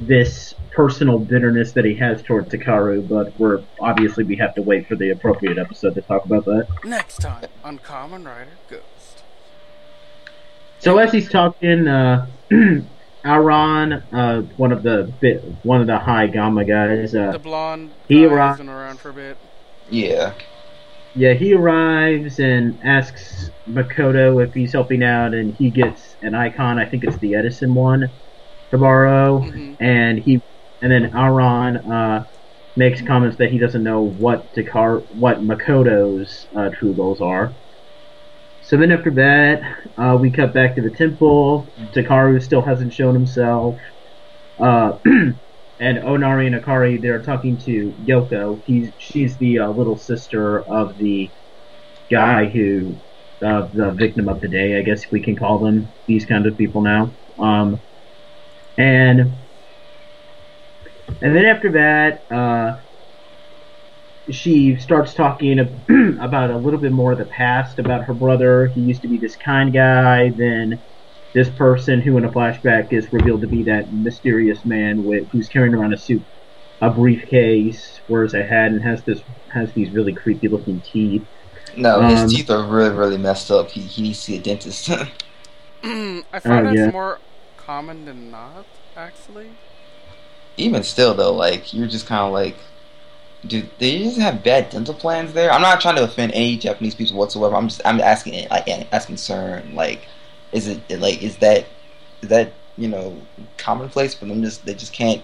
this 0.00 0.54
personal 0.70 1.18
bitterness 1.18 1.72
that 1.72 1.84
he 1.84 1.94
has 1.94 2.22
toward 2.22 2.48
Takeru. 2.48 3.06
But 3.08 3.38
we're 3.38 3.62
obviously 3.80 4.24
we 4.24 4.36
have 4.36 4.54
to 4.54 4.62
wait 4.62 4.86
for 4.86 4.96
the 4.96 5.10
appropriate 5.10 5.58
episode 5.58 5.94
to 5.94 6.02
talk 6.02 6.24
about 6.24 6.44
that. 6.44 6.66
Next 6.84 7.18
time 7.18 7.46
on 7.64 7.78
Kamen 7.78 8.24
Rider 8.24 8.50
Ghost. 8.68 8.82
So 10.78 10.98
as 10.98 11.10
he's 11.10 11.28
talking, 11.28 11.88
uh, 11.88 12.26
Alain, 13.24 13.92
uh, 14.12 14.42
one 14.56 14.70
of 14.70 14.82
the 14.84 15.12
bit, 15.20 15.42
one 15.64 15.80
of 15.80 15.88
the 15.88 15.98
high 15.98 16.28
Ganma 16.28 16.66
guys, 16.66 17.12
The 17.12 17.30
uh, 17.30 17.38
blonde 17.38 17.90
he 18.06 18.24
guy 18.26 18.56
been 18.56 18.68
around 18.68 19.00
for 19.00 19.10
a 19.10 19.12
bit. 19.12 19.36
yeah, 19.90 20.34
yeah, 21.16 21.32
he 21.32 21.52
arrives 21.52 22.38
and 22.38 22.78
asks 22.84 23.50
Makoto 23.68 24.42
if 24.44 24.54
he's 24.54 24.72
helping 24.72 25.02
out, 25.02 25.34
and 25.34 25.52
he 25.56 25.68
gets 25.68 26.14
an 26.22 26.34
icon. 26.34 26.78
I 26.78 26.84
think 26.84 27.02
it's 27.02 27.18
the 27.18 27.34
Edison 27.34 27.74
one 27.74 28.08
to 28.70 28.78
borrow. 28.78 29.50
hmm 29.50 29.74
and 29.80 30.18
he 30.18 30.40
and 30.82 30.92
then 30.92 31.12
Alain 31.14 31.76
uh, 31.92 32.24
makes 32.76 33.02
comments 33.02 33.36
that 33.38 33.50
he 33.50 33.58
doesn't 33.58 33.82
know 33.82 34.02
what 34.02 34.52
Takar 34.54 35.04
what 35.10 35.38
Makoto's 35.42 36.46
uh, 36.56 36.70
true 36.78 36.94
goals 36.94 37.20
are. 37.20 37.56
So 38.60 38.76
then 38.76 38.92
after 38.92 39.10
that, 39.12 39.62
uh, 39.96 40.16
we 40.20 40.30
cut 40.30 40.52
back 40.54 40.74
to 40.76 40.82
the 40.82 40.90
temple. 40.90 41.72
Takeru 41.94 42.42
still 42.42 42.62
hasn't 42.62 42.92
shown 42.92 43.14
himself. 43.14 43.78
Uh, 44.62 44.98
and 45.06 45.98
Onari 45.98 46.46
and 46.46 46.56
Akari 46.62 47.00
they're 47.00 47.22
talking 47.22 47.58
to 47.64 47.94
Yoko. 48.02 48.62
He's 48.64 48.92
she's 48.98 49.38
the 49.38 49.60
uh, 49.60 49.70
little 49.70 49.96
sister 49.96 50.60
of 50.70 50.96
the 50.98 51.32
guy 52.10 52.46
who 52.48 53.00
uh, 53.44 53.68
the 53.72 53.92
victim 53.92 54.28
of 54.28 54.40
the 54.40 54.48
day. 54.48 54.78
I 54.78 54.82
guess 54.82 55.10
we 55.12 55.22
can 55.22 55.36
call 55.36 55.60
them 55.60 55.94
these 56.06 56.26
kind 56.26 56.46
of 56.46 56.56
people 56.58 56.82
now. 56.82 57.16
Um, 57.38 57.82
and 58.78 59.38
and 61.20 61.34
then 61.34 61.46
after 61.46 61.72
that, 61.72 62.24
uh, 62.30 62.80
she 64.30 64.76
starts 64.76 65.14
talking 65.14 65.58
about 66.20 66.50
a 66.50 66.58
little 66.58 66.80
bit 66.80 66.92
more 66.92 67.12
of 67.12 67.18
the 67.18 67.24
past 67.26 67.78
about 67.78 68.04
her 68.04 68.14
brother. 68.14 68.68
He 68.68 68.80
used 68.82 69.02
to 69.02 69.08
be 69.08 69.18
this 69.18 69.36
kind 69.36 69.72
guy. 69.72 70.30
Then 70.36 70.84
this 71.34 71.50
person, 71.50 72.02
who 72.02 72.16
in 72.18 72.24
a 72.24 72.30
flashback 72.30 72.92
is 72.92 73.12
revealed 73.12 73.42
to 73.42 73.48
be 73.48 73.64
that 73.64 73.92
mysterious 73.92 74.64
man 74.64 75.04
with 75.04 75.28
who's 75.32 75.48
carrying 75.48 75.74
around 75.74 75.94
a 75.94 75.98
suit, 75.98 76.26
a 76.82 76.90
briefcase, 76.90 78.02
wears 78.08 78.34
a 78.34 78.44
hat, 78.44 78.72
and 78.72 78.82
has 78.84 79.02
this 79.04 79.22
has 79.52 79.72
these 79.74 79.92
really 79.92 80.14
creepy 80.14 80.48
looking 80.48 80.82
teeth. 80.82 81.28
No, 81.76 82.00
Um, 82.00 82.10
his 82.10 82.24
teeth 82.24 82.50
are 82.50 82.66
really, 82.66 82.94
really 82.94 83.18
messed 83.18 83.50
up. 83.50 83.70
He, 83.70 83.82
he 83.82 84.02
needs 84.02 84.18
to 84.20 84.24
see 84.24 84.36
a 84.36 84.42
dentist. 84.42 84.90
I 86.32 86.40
find 86.40 86.66
Oh, 86.66 86.68
that's 86.68 86.74
yeah. 86.76 86.90
more 86.90 87.20
common 87.68 88.06
than 88.06 88.30
not, 88.30 88.64
actually. 88.96 89.50
Even 90.56 90.82
still, 90.82 91.12
though, 91.12 91.34
like 91.34 91.74
you're 91.74 91.86
just 91.86 92.06
kind 92.06 92.22
of 92.22 92.32
like, 92.32 92.56
do 93.46 93.62
they 93.78 93.98
just 93.98 94.18
have 94.18 94.42
bad 94.42 94.70
dental 94.70 94.94
plans 94.94 95.34
there. 95.34 95.52
I'm 95.52 95.60
not 95.60 95.78
trying 95.82 95.96
to 95.96 96.04
offend 96.04 96.32
any 96.32 96.56
Japanese 96.56 96.94
people 96.94 97.18
whatsoever. 97.18 97.54
I'm 97.54 97.68
just, 97.68 97.82
I'm 97.84 98.00
asking, 98.00 98.48
like, 98.48 98.66
as 98.90 99.04
concern, 99.04 99.74
like, 99.74 100.08
is 100.50 100.66
it, 100.66 100.80
like, 100.98 101.22
is 101.22 101.36
that, 101.36 101.66
is 102.22 102.30
that, 102.30 102.52
you 102.78 102.88
know, 102.88 103.20
commonplace 103.58 104.14
for 104.14 104.24
them? 104.24 104.42
Just 104.42 104.64
they 104.64 104.72
just 104.72 104.94
can't 104.94 105.22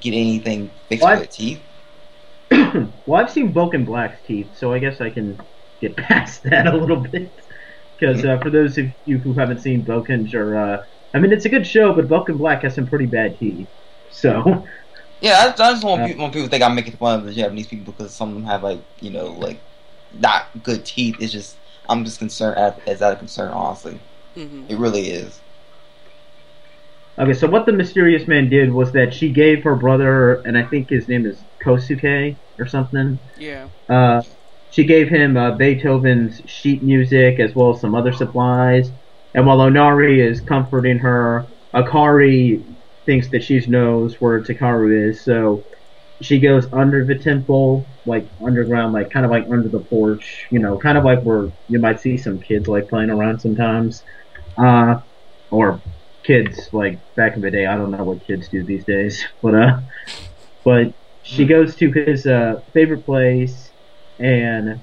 get 0.00 0.14
anything 0.14 0.70
fixed 0.88 1.02
What? 1.04 1.20
with 1.20 1.36
their 1.36 1.58
teeth. 2.48 2.90
well, 3.06 3.20
I've 3.22 3.30
seen 3.30 3.52
Vulcan 3.52 3.84
Black's 3.84 4.26
teeth, 4.26 4.48
so 4.56 4.72
I 4.72 4.78
guess 4.78 5.02
I 5.02 5.10
can 5.10 5.38
get 5.82 5.94
past 6.08 6.42
that 6.44 6.66
a 6.66 6.74
little 6.74 6.96
bit. 7.00 7.30
Because 7.98 8.24
uh, 8.24 8.38
for 8.38 8.48
those 8.48 8.78
of 8.78 8.86
you 9.04 9.18
who 9.18 9.34
haven't 9.34 9.60
seen 9.60 9.84
Vulcan, 9.84 10.28
or 10.34 10.56
uh, 10.56 10.84
I 11.14 11.18
mean, 11.18 11.32
it's 11.32 11.44
a 11.44 11.48
good 11.48 11.66
show, 11.66 11.94
but 11.94 12.06
Vulcan 12.06 12.36
Black 12.38 12.62
has 12.62 12.74
some 12.74 12.86
pretty 12.86 13.06
bad 13.06 13.38
teeth. 13.38 13.68
So, 14.10 14.64
Yeah, 15.20 15.54
I, 15.58 15.62
I 15.62 15.72
just 15.72 15.84
want, 15.84 16.02
Uh, 16.02 16.06
people, 16.08 16.22
want 16.22 16.34
people 16.34 16.46
to 16.46 16.50
think 16.50 16.62
I'm 16.62 16.74
making 16.74 16.96
fun 16.96 17.20
of 17.20 17.26
the 17.26 17.32
Japanese 17.32 17.66
people 17.68 17.92
because 17.92 18.14
some 18.14 18.28
of 18.30 18.34
them 18.34 18.44
have 18.44 18.62
like 18.62 18.84
you 19.00 19.10
know 19.10 19.28
like 19.32 19.60
not 20.12 20.62
good 20.62 20.84
teeth. 20.84 21.16
It's 21.20 21.32
just 21.32 21.58
I'm 21.88 22.04
just 22.04 22.18
concerned 22.18 22.58
as, 22.58 22.74
as 22.86 23.02
out 23.02 23.12
of 23.14 23.18
concern. 23.18 23.50
Honestly, 23.52 23.98
hmm 24.34 24.66
it 24.68 24.78
really 24.78 25.10
is. 25.10 25.42
okay, 27.18 27.32
so 27.32 27.48
what 27.48 27.66
the 27.66 27.72
mysterious 27.72 28.28
man 28.28 28.48
did 28.48 28.72
was 28.72 28.92
that 28.92 29.14
she 29.14 29.32
gave 29.32 29.64
her 29.64 29.76
brother, 29.76 30.42
and 30.42 30.56
I 30.58 30.64
think 30.64 30.90
his 30.90 31.08
name 31.08 31.26
is 31.26 31.44
Kosuke 31.64 32.36
or 32.58 32.66
something. 32.66 33.18
Yeah. 33.36 33.68
Uh, 33.88 34.22
she 34.70 34.84
gave 34.84 35.08
him 35.08 35.36
uh, 35.36 35.52
Beethoven's 35.56 36.42
sheet 36.46 36.82
music 36.82 37.40
as 37.40 37.54
well 37.54 37.70
as 37.74 37.80
some 37.80 37.94
other 37.94 38.12
supplies. 38.12 38.90
And 39.36 39.46
while 39.46 39.58
Onari 39.58 40.18
is 40.18 40.40
comforting 40.40 40.98
her, 40.98 41.46
Akari 41.74 42.64
thinks 43.04 43.28
that 43.28 43.44
she 43.44 43.60
knows 43.66 44.18
where 44.18 44.42
Takeru 44.42 45.10
is, 45.10 45.22
so 45.22 45.62
she 46.22 46.40
goes 46.40 46.66
under 46.72 47.04
the 47.04 47.16
temple, 47.18 47.86
like 48.06 48.26
underground, 48.44 48.94
like 48.94 49.10
kind 49.10 49.26
of 49.26 49.30
like 49.30 49.44
under 49.52 49.68
the 49.68 49.80
porch, 49.80 50.46
you 50.50 50.58
know, 50.58 50.78
kind 50.78 50.96
of 50.96 51.04
like 51.04 51.20
where 51.20 51.52
you 51.68 51.78
might 51.78 52.00
see 52.00 52.16
some 52.16 52.40
kids 52.40 52.66
like 52.66 52.88
playing 52.88 53.10
around 53.10 53.38
sometimes, 53.38 54.02
uh, 54.56 54.94
or 55.50 55.82
kids 56.24 56.70
like 56.72 56.98
back 57.14 57.36
in 57.36 57.42
the 57.42 57.50
day. 57.50 57.66
I 57.66 57.76
don't 57.76 57.90
know 57.90 58.04
what 58.04 58.26
kids 58.26 58.48
do 58.48 58.64
these 58.64 58.84
days, 58.84 59.22
but 59.42 59.54
uh, 59.54 59.80
but 60.64 60.94
she 61.22 61.44
goes 61.44 61.76
to 61.76 61.92
his 61.92 62.26
uh, 62.26 62.60
favorite 62.72 63.04
place, 63.04 63.70
and 64.18 64.82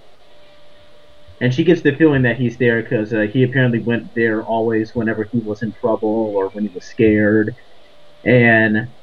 and 1.42 1.54
she 1.54 1.64
gets 1.64 1.82
the 1.82 1.96
feeling 1.96 2.24
that 2.24 2.38
he's 2.38 2.58
there 2.58 2.82
because 2.82 3.14
uh, 3.14 3.22
he 3.22 3.44
apparently 3.44 3.80
went 3.80 4.14
there 4.16 4.44
always 4.44 4.96
whenever 4.96 5.24
he 5.26 5.40
was 5.40 5.62
in 5.62 5.74
trouble 5.74 6.34
or 6.36 6.50
when 6.50 6.66
he 6.68 6.74
was 6.74 6.86
scared, 6.86 7.56
and 8.24 8.94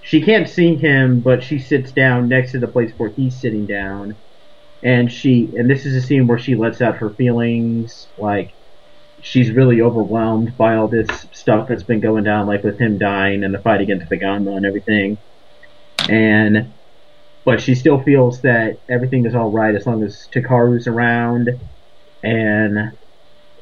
she 0.00 0.22
can't 0.22 0.48
see 0.48 0.76
him, 0.76 1.20
but 1.20 1.42
she 1.42 1.58
sits 1.58 1.92
down 1.92 2.28
next 2.28 2.52
to 2.52 2.60
the 2.60 2.68
place 2.68 2.92
where 2.96 3.10
he's 3.10 3.40
sitting 3.40 3.66
down, 3.66 4.16
and 4.82 5.10
she 5.12 5.50
and 5.56 5.68
this 5.68 5.84
is 5.86 5.96
a 5.96 6.06
scene 6.06 6.26
where 6.26 6.38
she 6.38 6.54
lets 6.54 6.80
out 6.80 6.98
her 6.98 7.10
feelings, 7.10 8.08
like 8.16 8.54
she's 9.20 9.50
really 9.50 9.80
overwhelmed 9.80 10.56
by 10.56 10.76
all 10.76 10.88
this 10.88 11.26
stuff 11.32 11.68
that's 11.68 11.82
been 11.82 12.00
going 12.00 12.24
down, 12.24 12.46
like 12.46 12.62
with 12.62 12.78
him 12.78 12.98
dying 12.98 13.44
and 13.44 13.54
the 13.54 13.58
fight 13.60 13.80
against 13.80 14.08
the 14.08 14.18
Ganma 14.18 14.56
and 14.56 14.66
everything, 14.66 15.18
and 16.08 16.75
but 17.46 17.60
she 17.62 17.76
still 17.76 18.02
feels 18.02 18.42
that 18.42 18.78
everything 18.90 19.24
is 19.24 19.34
all 19.36 19.50
right 19.50 19.74
as 19.76 19.86
long 19.86 20.04
as 20.04 20.28
Takeru's 20.34 20.88
around, 20.88 21.48
and 22.24 22.76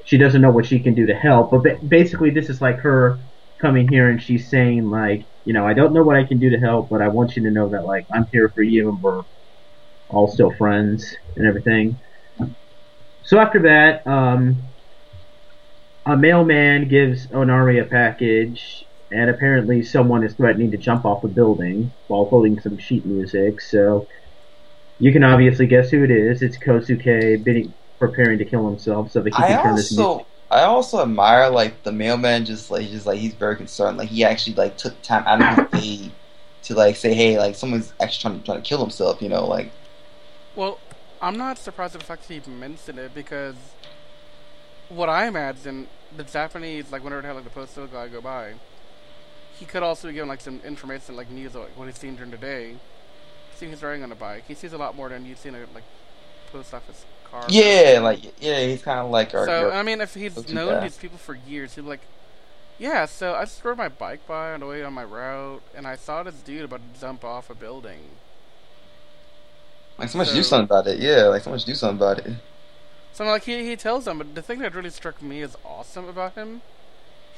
she 0.07 0.19
doesn't 0.19 0.41
know 0.41 0.51
what 0.51 0.67
she 0.67 0.81
can 0.83 0.95
do 0.95 1.07
to 1.07 1.15
help. 1.15 1.51
But 1.51 1.63
ba- 1.63 1.79
basically, 1.87 2.31
this 2.31 2.49
is 2.49 2.63
like 2.63 2.79
her 2.81 3.21
coming 3.61 3.87
here 3.89 4.09
and 4.11 4.21
she's 4.21 4.51
saying 4.51 4.91
like, 4.91 5.29
you 5.45 5.53
know, 5.53 5.67
I 5.67 5.75
don't 5.75 5.93
know 5.93 6.03
what 6.03 6.17
I 6.17 6.25
can 6.25 6.39
do 6.39 6.51
to 6.51 6.59
help, 6.59 6.89
but 6.91 7.03
I 7.03 7.09
want 7.09 7.37
you 7.37 7.43
to 7.45 7.51
know 7.51 7.71
that 7.71 7.85
like 7.87 8.07
I'm 8.13 8.27
here 8.33 8.51
for 8.55 8.63
you 8.63 8.89
and 8.89 9.03
we're 9.03 9.23
all 10.09 10.29
still 10.29 10.51
friends 10.59 11.07
and 11.37 11.47
everything. 11.47 12.01
So 13.23 13.39
after 13.39 13.63
that, 13.63 14.07
um, 14.11 14.71
a 16.07 16.17
mailman 16.17 16.89
gives 16.89 17.29
Onari 17.29 17.83
a 17.83 17.87
package, 17.87 18.85
and 19.15 19.31
apparently 19.31 19.81
someone 19.83 20.25
is 20.25 20.35
threatening 20.35 20.73
to 20.73 20.77
jump 20.77 21.05
off 21.05 21.23
a 21.23 21.29
building 21.29 21.93
while 22.09 22.25
holding 22.25 22.61
some 22.61 22.77
sheet 22.77 23.07
music. 23.07 23.61
So 23.61 24.09
you 24.99 25.13
can 25.13 25.23
obviously 25.23 25.69
guess 25.69 25.91
who 25.91 26.03
it 26.03 26.11
is. 26.11 26.43
It's 26.43 26.59
Kosuke 26.59 27.45
bidding, 27.45 27.73
preparing 28.01 28.39
to 28.39 28.45
kill 28.45 28.69
himself 28.69 29.13
so 29.13 29.21
that 29.23 29.33
he 29.33 29.43
I 29.43 29.47
can 29.47 29.63
turn 29.63 29.77
this 29.77 29.93
music. 29.93 30.07
also 30.07 30.27
I 30.51 30.63
also 30.63 31.01
admire 31.01 31.49
like 31.49 31.85
the 31.85 31.93
mailman 31.93 32.45
just 32.45 32.73
like 32.73 32.89
just 32.89 33.07
like 33.07 33.19
he's 33.19 33.35
very 33.35 33.57
concerned. 33.57 33.99
Like 33.99 34.09
he 34.09 34.25
actually 34.25 34.57
like 34.57 34.77
took 34.77 35.01
time 35.03 35.23
out 35.27 35.59
of 35.59 35.81
his 35.81 36.01
day 36.01 36.11
to 36.65 36.75
like 36.75 36.97
say, 36.97 37.15
hey, 37.15 37.39
like 37.39 37.55
someone's 37.55 37.93
actually 38.01 38.23
trying 38.23 38.41
to 38.41 38.45
trying 38.45 38.63
to 38.63 38.69
kill 38.69 38.81
himself. 38.81 39.23
You 39.23 39.29
know, 39.29 39.47
like 39.47 39.71
Well, 40.57 40.81
I'm 41.23 41.39
not 41.39 41.59
surprised 41.59 41.95
at 41.95 42.01
the 42.01 42.07
fact 42.07 42.27
that 42.27 42.35
he 42.35 42.51
mentioned 42.51 42.99
it 42.99 43.15
because 43.15 43.55
what 44.89 45.09
I 45.09 45.27
imagine 45.27 45.87
the 46.17 46.25
Japanese 46.25 46.91
like 46.91 47.05
whenever 47.05 47.23
they 47.23 47.29
have 47.29 47.37
like 47.37 47.45
the 47.45 47.51
postal 47.51 47.87
guy 47.87 48.09
go 48.09 48.21
by, 48.21 48.55
he 49.65 49.71
could 49.71 49.83
also 49.83 50.09
be 50.09 50.15
given 50.15 50.29
like 50.29 50.43
some 50.43 50.61
information 50.63 51.17
like 51.17 51.31
news 51.31 51.55
of 51.55 51.63
like 51.63 51.79
what 51.79 51.87
he's 51.87 51.97
seen 51.99 52.17
during 52.17 52.31
the 52.31 52.37
day. 52.37 52.77
See 53.57 53.67
he's 53.67 53.83
riding 53.83 54.03
on 54.03 54.13
a 54.13 54.15
bike. 54.15 54.45
He 54.47 54.55
sees 54.55 54.75
a 54.75 54.79
lot 54.79 54.95
more 54.95 55.09
than 55.09 55.25
you'd 55.25 55.39
see 55.39 55.49
in 55.49 55.55
a 55.55 55.61
like 55.73 55.85
post 56.53 56.75
office 56.75 57.07
car. 57.31 57.47
yeah, 57.49 57.99
like 58.03 58.21
yeah, 58.43 58.61
he's 58.61 58.83
kind 58.83 58.99
of 58.99 59.11
like 59.11 59.33
our. 59.35 59.47
So 59.47 59.61
your- 59.61 59.73
I 59.73 59.83
mean, 59.83 60.03
if 60.03 60.13
he's 60.13 60.53
known 60.53 60.83
these 60.83 60.99
people 60.99 61.17
for 61.17 61.35
years, 61.35 61.75
he'd 61.75 61.81
be 61.81 61.89
like, 61.89 62.03
"Yeah, 62.79 63.07
so 63.07 63.35
I 63.35 63.45
just 63.45 63.65
rode 63.65 63.79
my 63.79 63.89
bike 63.89 64.27
by 64.27 64.53
on 64.53 64.61
the 64.61 64.67
way 64.67 64.83
on 64.85 64.93
my 64.93 65.05
route, 65.05 65.63
and 65.75 65.87
I 65.87 65.97
saw 65.97 66.23
this 66.23 66.35
dude 66.35 66.65
about 66.65 66.81
to 66.95 67.01
jump 67.01 67.25
off 67.25 67.49
a 67.49 67.55
building." 67.55 68.01
like 69.97 70.09
someone 70.11 70.27
should 70.27 70.35
do 70.35 70.43
something 70.43 70.65
about 70.65 70.87
it. 70.89 70.99
Yeah, 70.99 71.25
like 71.25 71.43
someone 71.43 71.59
should 71.59 71.69
do 71.69 71.75
something 71.75 71.97
about 71.97 72.19
it. 72.27 72.33
So 73.13 73.25
like 73.25 73.45
he 73.45 73.65
he 73.65 73.77
tells 73.77 74.05
them, 74.05 74.19
but 74.19 74.35
the 74.35 74.43
thing 74.43 74.59
that 74.59 74.75
really 74.75 74.91
struck 74.91 75.23
me 75.23 75.41
as 75.43 75.57
awesome 75.65 76.09
about 76.09 76.35
him, 76.35 76.63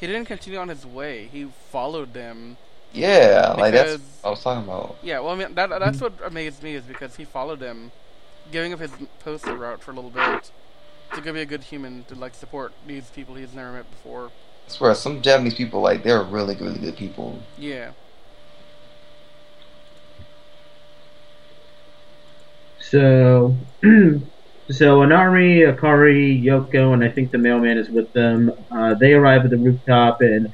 he 0.01 0.07
didn't 0.07 0.27
continue 0.27 0.59
on 0.59 0.69
his 0.69 0.85
way. 0.87 1.27
He 1.27 1.45
followed 1.45 2.13
them. 2.15 2.57
Yeah, 2.93 3.55
like 3.59 3.75
that's 3.75 3.99
what 4.23 4.29
I 4.29 4.31
was 4.31 4.43
talking 4.43 4.65
about. 4.65 4.97
Yeah, 5.03 5.21
well, 5.21 5.31
I 5.33 5.37
mean 5.37 5.55
that 5.55 5.69
that's 5.69 6.01
what 6.01 6.13
amazed 6.25 6.63
me 6.63 6.75
is 6.75 6.85
because 6.85 7.17
he 7.17 7.25
followed 7.25 7.61
them, 7.61 7.91
giving 8.51 8.73
up 8.73 8.81
his 8.81 8.93
postal 9.19 9.57
route 9.57 9.83
for 9.83 9.93
a 9.93 9.95
little 9.95 10.11
bit 10.11 10.51
to 11.15 11.21
go 11.21 11.33
be 11.33 11.41
a 11.41 11.47
good 11.47 11.63
human 11.65 12.05
to 12.05 12.15
like 12.15 12.35
support 12.35 12.73
these 12.87 13.11
people 13.11 13.35
he's 13.35 13.55
never 13.55 13.73
met 13.73 13.91
before. 13.91 14.31
I 14.69 14.73
swear, 14.73 14.95
some 14.95 15.23
Japanese 15.23 15.55
people 15.55 15.81
like 15.81 16.03
they're 16.03 16.23
really, 16.23 16.57
really 16.57 16.79
good 16.79 16.97
people. 16.97 17.39
Yeah. 17.59 17.91
So, 22.81 23.57
so 24.71 25.01
Onari, 25.01 25.61
Akari, 25.73 26.43
Yoko, 26.45 26.93
and 26.93 27.05
I 27.05 27.11
think 27.11 27.31
the 27.31 27.39
mailman 27.39 27.79
is 27.79 27.91
with 27.91 28.13
them. 28.13 28.51
Uh, 28.71 28.95
they 29.01 29.13
arrive 29.13 29.45
at 29.45 29.51
the 29.51 29.59
rooftop, 29.59 30.19
and 30.21 30.49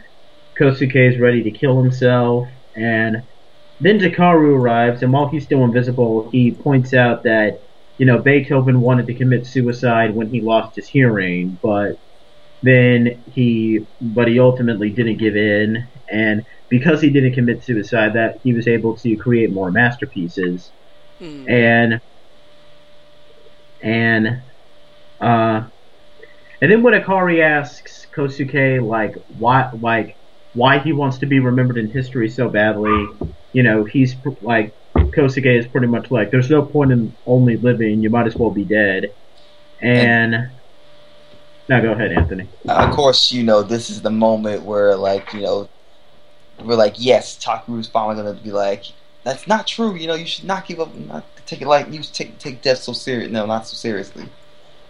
Kosuke 0.60 0.96
is 1.14 1.20
ready 1.20 1.42
to 1.44 1.52
kill 1.52 1.80
himself. 1.82 2.48
And 2.76 3.16
then 3.80 3.98
Takeru 3.98 4.54
arrives, 4.56 5.02
and 5.02 5.12
while 5.12 5.28
he's 5.28 5.44
still 5.44 5.64
invisible, 5.64 6.28
he 6.32 6.56
points 6.62 6.94
out 6.94 7.24
that 7.24 7.60
you 7.98 8.06
know 8.06 8.20
Beethoven 8.22 8.80
wanted 8.80 9.06
to 9.08 9.14
commit 9.18 9.46
suicide 9.46 10.14
when 10.14 10.30
he 10.30 10.42
lost 10.42 10.76
his 10.76 10.88
hearing, 10.88 11.58
but 11.62 11.92
then 12.62 13.24
he, 13.26 13.80
but 14.00 14.28
he 14.28 14.38
ultimately 14.40 14.90
didn't 14.90 15.18
give 15.18 15.36
in, 15.36 15.76
and 16.10 16.42
because 16.70 17.00
he 17.02 17.10
didn't 17.10 17.34
commit 17.34 17.64
suicide, 17.64 18.14
that 18.14 18.36
he 18.44 18.54
was 18.54 18.68
able 18.68 18.96
to 18.98 19.16
create 19.16 19.52
more 19.52 19.70
masterpieces 19.72 20.72
Hmm. 21.18 21.44
and 21.48 22.00
and 23.82 24.40
uh 25.20 25.62
and 26.60 26.70
then 26.70 26.82
when 26.82 26.94
Akari 26.94 27.42
asks 27.42 28.06
Kosuke 28.14 28.86
like 28.86 29.16
why 29.38 29.70
like 29.80 30.16
why 30.54 30.78
he 30.78 30.92
wants 30.92 31.18
to 31.18 31.26
be 31.26 31.40
remembered 31.40 31.78
in 31.78 31.90
history 31.90 32.28
so 32.28 32.48
badly, 32.48 33.08
you 33.52 33.62
know, 33.62 33.84
he's 33.84 34.14
like 34.42 34.74
Kosuke 34.94 35.58
is 35.58 35.66
pretty 35.66 35.86
much 35.86 36.10
like 36.10 36.30
there's 36.30 36.50
no 36.50 36.62
point 36.62 36.92
in 36.92 37.14
only 37.26 37.56
living, 37.56 38.02
you 38.02 38.10
might 38.10 38.26
as 38.26 38.36
well 38.36 38.50
be 38.50 38.64
dead. 38.64 39.12
And 39.80 40.50
now 41.68 41.80
go 41.80 41.92
ahead, 41.92 42.12
Anthony. 42.12 42.48
Of 42.68 42.94
course, 42.94 43.32
you 43.32 43.42
know 43.42 43.62
this 43.62 43.90
is 43.90 44.02
the 44.02 44.10
moment 44.10 44.62
where 44.62 44.94
like 44.96 45.32
you 45.32 45.40
know 45.40 45.68
we're 46.62 46.76
like, 46.76 46.94
yes, 46.96 47.36
Takeru's 47.42 47.88
finally 47.88 48.16
gonna 48.16 48.34
be 48.40 48.52
like, 48.52 48.84
that's 49.24 49.46
not 49.46 49.66
true. 49.66 49.94
You 49.94 50.06
know, 50.06 50.14
you 50.14 50.26
should 50.26 50.44
not 50.44 50.66
give 50.66 50.80
up, 50.80 50.94
not 50.94 51.24
take 51.52 51.62
it 51.62 51.68
like 51.68 51.92
you 51.92 52.02
take 52.02 52.38
take 52.38 52.62
death 52.62 52.78
so 52.78 52.92
serious. 52.92 53.30
No, 53.30 53.44
not 53.46 53.66
so 53.66 53.74
seriously. 53.74 54.26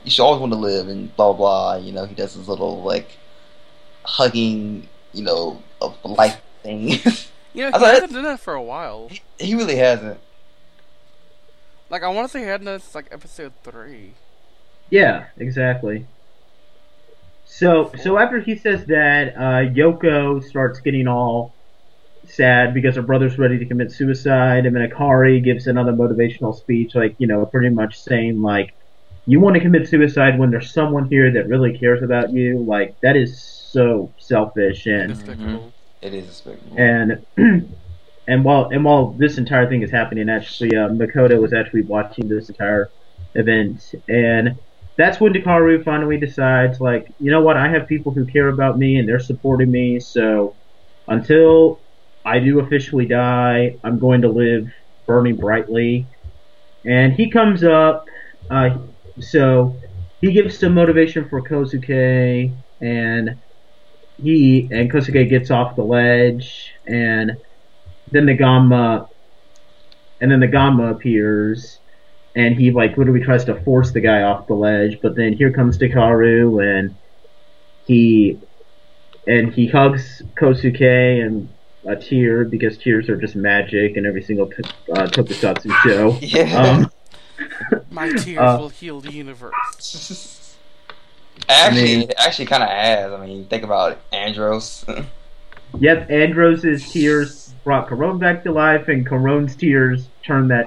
You 0.05 0.11
should 0.11 0.23
always 0.23 0.41
want 0.41 0.53
to 0.53 0.59
live 0.59 0.89
and 0.89 1.15
blah 1.17 1.33
blah. 1.33 1.37
blah. 1.37 1.85
You 1.85 1.93
know, 1.93 2.05
he 2.05 2.15
does 2.15 2.35
his 2.35 2.49
little 2.49 2.83
like 2.83 3.19
hugging, 4.05 4.89
you 5.13 5.25
know, 5.25 5.63
of 5.81 5.97
life 6.05 6.41
thing. 6.63 6.99
You 7.55 7.65
know, 7.65 7.67
he 7.67 7.73
thought 7.73 7.95
hasn't 7.95 8.15
done 8.15 8.23
that 8.23 8.41
for 8.41 8.55
a 8.55 8.63
while. 8.63 9.11
he 9.39 9.55
really 9.55 9.77
hasn't. 9.77 10.19
Like 11.91 12.03
I 12.03 12.09
want 12.09 12.27
to 12.27 12.33
say 12.33 12.39
he 12.39 12.47
hadn't 12.47 12.65
done 12.65 12.77
this 12.77 12.95
like 12.95 13.09
episode 13.11 13.53
three. 13.63 14.15
Yeah, 14.89 15.27
exactly. 15.37 16.07
So 17.45 17.93
so 18.03 18.17
after 18.17 18.41
he 18.41 18.57
says 18.57 18.87
that, 18.87 19.37
uh, 19.37 19.71
Yoko 19.71 20.43
starts 20.43 20.81
getting 20.81 21.07
all 21.07 21.53
sad 22.27 22.75
because 22.75 22.97
her 22.97 23.03
brother's 23.03 23.39
ready 23.39 23.59
to 23.59 23.67
commit 23.67 23.93
suicide, 23.93 24.67
and 24.67 24.75
then 24.75 24.89
Akari 24.89 25.43
gives 25.43 25.67
another 25.67 25.93
motivational 25.93 26.55
speech, 26.55 26.95
like 26.95 27.15
you 27.19 27.27
know, 27.27 27.45
pretty 27.47 27.71
much 27.71 27.99
saying 27.99 28.41
like, 28.41 28.75
"You 29.27 29.41
want 29.41 29.55
to 29.55 29.61
commit 29.61 29.89
suicide 29.89 30.39
when 30.39 30.51
there's 30.51 30.73
someone 30.73 31.09
here 31.09 31.33
that 31.33 31.49
really 31.49 31.79
cares 31.79 32.03
about 32.03 32.33
you." 32.33 32.65
Like 32.67 32.97
that 33.03 33.17
is 33.17 33.43
so 33.43 34.13
selfish 34.19 34.87
and 34.87 35.15
Despicable. 35.15 35.73
It 36.01 36.15
is 36.15 36.27
despicable. 36.27 36.79
and 36.79 37.27
and 38.29 38.45
while 38.45 38.69
and 38.71 38.85
while 38.85 39.13
this 39.19 39.39
entire 39.39 39.69
thing 39.69 39.83
is 39.83 39.91
happening, 39.91 40.29
actually, 40.29 40.77
uh, 40.77 40.89
Makoto 40.89 41.41
was 41.41 41.53
actually 41.53 41.83
watching 41.83 42.29
this 42.29 42.49
entire 42.49 42.91
event, 43.35 43.83
and 44.09 44.59
that's 44.97 45.21
when 45.21 45.33
Takeru 45.33 45.83
finally 45.83 46.19
decides, 46.19 46.81
like, 46.81 47.07
you 47.19 47.31
know 47.31 47.41
what, 47.41 47.57
I 47.57 47.69
have 47.69 47.89
people 47.89 48.13
who 48.13 48.27
care 48.27 48.49
about 48.49 48.79
me 48.79 48.99
and 48.99 49.09
they're 49.09 49.19
supporting 49.19 49.71
me, 49.71 49.99
so 49.99 50.55
until 51.09 51.82
I 52.25 52.39
do 52.39 52.61
officially 52.61 53.07
die, 53.07 53.77
I'm 53.83 53.99
going 53.99 54.23
to 54.23 54.29
live 54.29 54.69
burning 55.07 55.37
brightly. 55.37 56.07
And 56.85 57.13
he 57.13 57.31
comes 57.31 57.65
up, 57.65 58.05
uh, 58.51 58.79
so 59.21 59.79
he 60.21 60.33
gives 60.33 60.59
some 60.59 60.75
motivation 60.75 61.29
for 61.29 61.43
Kosuke, 61.43 62.55
and 62.81 63.31
he 64.23 64.69
and 64.71 64.91
Kosuke 64.91 65.29
gets 65.29 65.51
off 65.51 65.77
the 65.77 65.83
ledge, 65.83 66.73
and 66.87 67.33
then 68.11 68.27
the 68.27 68.37
Ganma, 68.37 69.09
and 70.21 70.31
then 70.31 70.41
the 70.41 70.49
Ganma 70.49 70.93
appears, 70.93 71.81
and 72.35 72.55
he 72.57 72.71
like 72.71 72.97
literally 72.97 73.25
tries 73.25 73.45
to 73.47 73.61
force 73.63 73.93
the 73.93 74.01
guy 74.01 74.23
off 74.23 74.47
the 74.47 74.55
ledge, 74.55 74.99
but 75.03 75.17
then 75.17 75.33
here 75.33 75.53
comes 75.53 75.79
Takeru, 75.79 76.63
and 76.63 76.97
he 77.87 78.39
and 79.27 79.53
he 79.53 79.67
hugs 79.69 80.23
Kosuke 80.41 81.25
and 81.25 81.49
a 81.87 81.97
tear 81.97 82.45
because 82.45 82.79
tears 82.79 83.09
are 83.09 83.17
just 83.17 83.35
magic 83.37 83.97
in 83.97 84.07
every 84.07 84.23
single 84.23 84.47
t- 84.47 84.63
uh, 84.93 85.07
tokusatsu 85.07 85.73
show. 85.85 86.17
Yeah. 86.21 86.63
Um, 86.63 86.91
My 87.91 88.09
tears 88.17 88.39
Uh, 88.39 88.57
will 88.61 88.69
heal 88.69 89.01
the 89.01 89.13
universe. 89.13 90.57
actually, 91.49 91.83
I 91.95 91.97
mean- 91.99 92.11
actually 92.19 92.47
kind 92.47 92.63
of 92.63 92.69
has. 92.69 93.13
I 93.13 93.27
mean, 93.27 93.47
think 93.47 93.65
about 93.65 93.93
it. 93.93 93.99
Andros. 94.13 94.85
Yep, 95.81 96.11
Andros's 96.11 96.93
tears 96.93 97.55
brought 97.65 97.89
Karone 97.89 98.21
back 98.21 98.45
to 98.45 98.53
life, 98.53 98.89
and 98.89 99.09
Karone's 99.09 99.57
tears 99.57 100.07
turned 100.23 100.51
that 100.51 100.67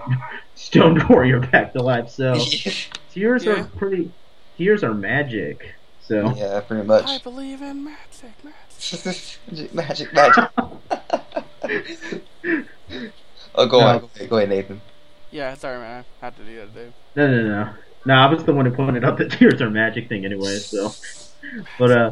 Stone 0.55 0.99
Warrior 1.07 1.41
back 1.41 1.73
to 1.73 1.83
life. 1.83 2.09
So 2.09 2.33
tears 3.13 3.45
Yeah. 3.45 3.51
are 3.51 3.63
pretty. 3.65 4.11
Tears 4.57 4.83
are 4.83 4.95
magic. 4.95 5.75
So 6.01 6.33
yeah, 6.35 6.59
pretty 6.61 6.87
much. 6.87 7.05
I 7.07 7.19
believe 7.19 7.61
in 7.61 7.83
magic, 7.83 8.33
magic. 8.43 9.73
magic, 9.75 10.11
magic. 10.11 10.49
Oh, 13.55 13.67
go 13.67 13.79
No. 13.79 13.85
on. 13.85 13.99
Go 13.99 14.09
ahead, 14.15 14.29
go 14.29 14.37
ahead, 14.37 14.49
Nathan. 14.49 14.81
Yeah, 15.31 15.53
sorry, 15.55 15.79
man. 15.79 16.05
I 16.21 16.25
had 16.25 16.35
to 16.37 16.45
do 16.45 16.55
that, 16.57 16.73
dude. 16.73 16.93
no, 17.15 17.27
no, 17.27 17.43
no, 17.47 17.73
no. 18.05 18.13
I 18.13 18.31
was 18.31 18.43
the 18.43 18.53
one 18.53 18.65
who 18.65 18.75
pointed 18.75 19.03
out 19.05 19.17
that 19.17 19.31
tears 19.39 19.61
are 19.61 19.69
magic 19.69 20.09
thing 20.09 20.25
anyway. 20.25 20.57
So, 20.57 20.91
but 21.79 21.91
uh, 21.91 22.11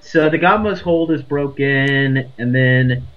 so 0.00 0.28
the 0.30 0.38
Ganma's 0.38 0.80
hold 0.80 1.12
is 1.12 1.22
broken, 1.22 2.32
and 2.38 2.54
then 2.54 3.08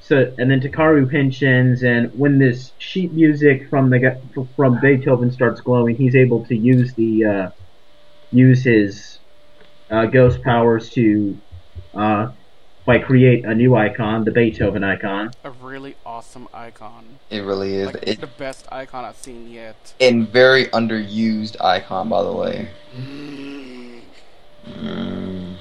so 0.00 0.32
and 0.38 0.50
then 0.50 0.60
Takeru 0.60 1.10
pensions, 1.10 1.82
and 1.82 2.10
when 2.12 2.38
this 2.38 2.72
sheet 2.78 3.12
music 3.12 3.62
from 3.70 3.90
the 3.90 3.98
gu- 3.98 4.48
from 4.56 4.78
Beethoven 4.80 5.30
starts 5.30 5.60
glowing, 5.60 5.96
he's 5.96 6.14
able 6.14 6.44
to 6.46 6.54
use 6.56 6.94
the 6.96 7.24
uh, 7.24 7.50
use 8.30 8.64
his 8.64 9.20
uh, 9.90 10.06
ghost 10.06 10.42
powers 10.42 10.90
to 10.90 11.40
uh, 11.98 12.26
like 12.86 13.04
create 13.04 13.44
a 13.44 13.54
new 13.54 13.74
icon, 13.74 14.24
the 14.24 14.30
Beethoven 14.30 14.84
icon. 14.84 15.32
A 15.44 15.50
really 15.50 15.96
awesome 16.04 16.48
icon. 16.54 17.18
It 17.30 17.40
really 17.40 17.74
is. 17.74 17.86
Like 17.86 18.02
It, 18.06 18.20
the 18.20 18.26
best 18.26 18.66
icon 18.70 19.04
I've 19.04 19.16
seen 19.16 19.50
yet. 19.50 19.94
and 20.00 20.28
very 20.28 20.66
underused 20.66 21.56
icon, 21.60 22.08
by 22.08 22.22
the 22.22 22.32
way. 22.32 22.68
Mm. 22.96 24.00
Mm. 24.68 25.56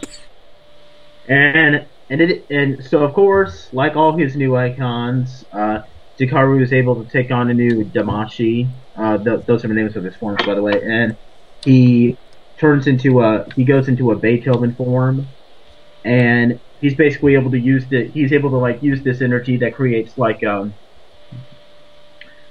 And 1.28 1.86
and 2.10 2.22
it 2.22 2.46
and 2.52 2.84
so 2.86 3.04
of 3.04 3.14
course, 3.14 3.70
like 3.74 3.96
all 3.96 4.16
his 4.16 4.36
new 4.36 4.56
icons, 4.56 5.46
uh, 5.52 5.82
Takeru 6.20 6.62
is 6.62 6.72
able 6.72 7.04
to 7.04 7.10
take 7.10 7.32
on 7.32 7.50
a 7.50 7.54
new 7.54 7.84
Damashii. 7.86 8.68
Uh, 8.96 9.18
th- 9.18 9.46
those 9.46 9.66
are 9.66 9.68
the 9.68 9.74
names 9.74 9.96
of 9.96 10.04
his 10.04 10.16
forms, 10.16 10.46
by 10.46 10.54
the 10.54 10.62
way. 10.62 10.80
And 10.84 11.18
he 11.64 12.18
turns 12.60 12.86
into 12.88 13.22
a 13.22 13.50
he 13.56 13.64
goes 13.64 13.88
into 13.88 14.12
a 14.12 14.16
Beethoven 14.16 14.76
form, 14.76 15.28
and 16.04 16.60
he's 16.86 16.93
basically 16.93 17.34
able 17.34 17.50
to 17.50 17.58
use 17.58 17.84
the 17.88 18.06
he's 18.10 18.32
able 18.32 18.52
to 18.52 18.58
like 18.58 18.84
use 18.84 19.02
this 19.02 19.19
energy 19.19 19.58
that 19.58 19.74
creates 19.74 20.19
like 20.19 20.43
um 20.43 20.71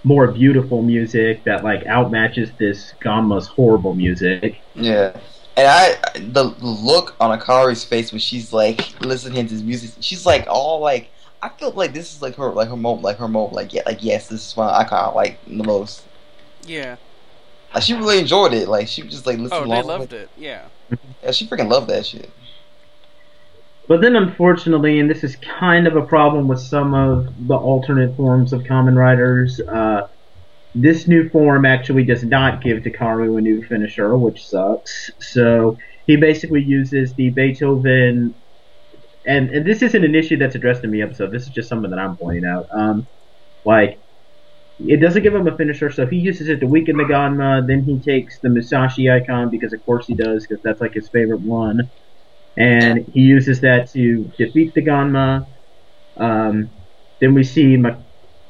more 0.03 0.27
beautiful 0.27 0.83
music 0.83 1.45
that 1.45 1.63
like 1.63 1.85
outmatches 1.85 2.51
this 2.59 2.95
Ganma's 3.01 3.47
horrible 3.47 3.95
music. 3.95 4.59
Yeah. 4.75 5.17
And 5.57 5.69
I, 5.69 5.97
the 6.19 6.51
the 6.51 6.67
look 6.67 7.15
on 7.21 7.39
Akari's 7.39 7.85
face 7.85 8.11
when 8.11 8.19
she's 8.19 8.53
like 8.53 9.01
listening 9.01 9.47
to 9.47 9.53
his 9.53 9.63
music, 9.63 9.93
she's 10.01 10.27
like 10.27 10.47
all 10.49 10.81
like, 10.81 11.11
I 11.41 11.49
feel 11.49 11.71
like 11.71 11.95
this 11.95 12.13
is 12.13 12.21
like 12.21 12.35
her, 12.35 12.51
like 12.51 12.69
her 12.69 12.77
moment, 12.77 13.05
like 13.05 13.19
her 13.19 13.29
moment, 13.29 13.55
like 13.55 13.73
yeah, 13.73 13.83
like 13.87 14.03
yes, 14.03 14.27
this 14.29 14.49
is 14.49 14.57
what 14.57 14.75
I 14.75 14.83
kind 14.83 15.07
of 15.07 15.15
like 15.15 15.39
the 15.47 15.63
most. 15.63 16.03
Yeah. 16.67 16.97
Like 17.73 17.85
she 17.85 17.95
really 17.95 18.19
enjoyed 18.19 18.53
it. 18.53 18.69
Like 18.69 18.89
she 18.89 19.03
just 19.03 19.27
like 19.27 19.39
listened. 19.39 19.73
Oh, 19.73 19.75
they 19.75 19.83
loved 19.83 20.13
it. 20.13 20.29
Yeah. 20.37 20.65
Yeah, 21.23 21.31
she 21.31 21.47
freaking 21.47 21.71
loved 21.71 21.89
that 21.89 22.05
shit. 22.05 22.31
But 23.87 24.01
then, 24.01 24.17
unfortunately, 24.17 24.99
and 24.99 25.11
this 25.11 25.25
is 25.25 25.37
kind 25.37 25.87
of 25.87 25.95
a 25.95 26.07
problem 26.07 26.49
with 26.49 26.61
some 26.61 26.95
of 26.95 27.27
the 27.47 27.57
alternate 27.57 28.17
forms 28.17 28.53
of 28.55 28.63
Kamen 28.63 28.97
Riders, 28.97 29.61
uh, 29.61 30.03
this 30.75 31.07
new 31.07 31.29
form 31.29 31.67
actually 31.67 32.05
does 32.05 32.25
not 32.25 32.63
give 32.63 32.79
Takeru 32.79 33.39
a 33.39 33.41
new 33.43 33.63
finisher, 33.69 34.17
which 34.17 34.47
sucks. 34.47 35.11
So 35.21 35.77
he 36.07 36.17
basically 36.17 36.63
uses 36.63 37.15
the 37.15 37.31
Beethoven, 37.31 38.35
and, 39.27 39.51
and 39.51 39.67
this 39.67 39.83
isn't 39.83 40.05
an 40.05 40.15
issue 40.15 40.39
that's 40.39 40.55
addressed 40.55 40.83
in 40.83 40.91
the 40.91 41.03
episode. 41.03 41.31
This 41.31 41.43
is 41.43 41.51
just 41.51 41.69
something 41.69 41.91
that 41.91 41.99
I'm 41.99 42.17
pointing 42.17 42.45
out. 42.45 42.67
Um, 42.77 43.07
like 43.67 44.01
it 44.79 45.01
doesn't 45.01 45.23
give 45.23 45.35
him 45.35 45.47
a 45.47 45.57
finisher, 45.57 45.91
so 45.91 46.07
he 46.07 46.17
uses 46.17 46.49
it 46.49 46.61
to 46.61 46.67
weaken 46.67 46.97
the 46.97 47.05
Ganma. 47.05 47.67
Then 47.67 47.85
he 47.85 48.01
takes 48.01 48.41
the 48.41 48.49
Musashi 48.49 49.11
icon 49.11 49.51
because, 49.51 49.73
of 49.75 49.85
course, 49.85 50.07
he 50.07 50.15
does, 50.15 50.47
because 50.47 50.63
that's 50.65 50.81
like 50.81 50.95
his 50.95 51.11
favorite 51.13 51.43
one 51.43 51.91
and 52.57 53.07
he 53.13 53.21
uses 53.21 53.61
that 53.61 53.91
to 53.93 54.33
defeat 54.39 54.75
the 54.75 54.83
Ganma. 54.85 55.47
Um, 56.19 56.71
then 57.21 57.35
we 57.35 57.43
see 57.45 57.77
Ma- 57.77 58.03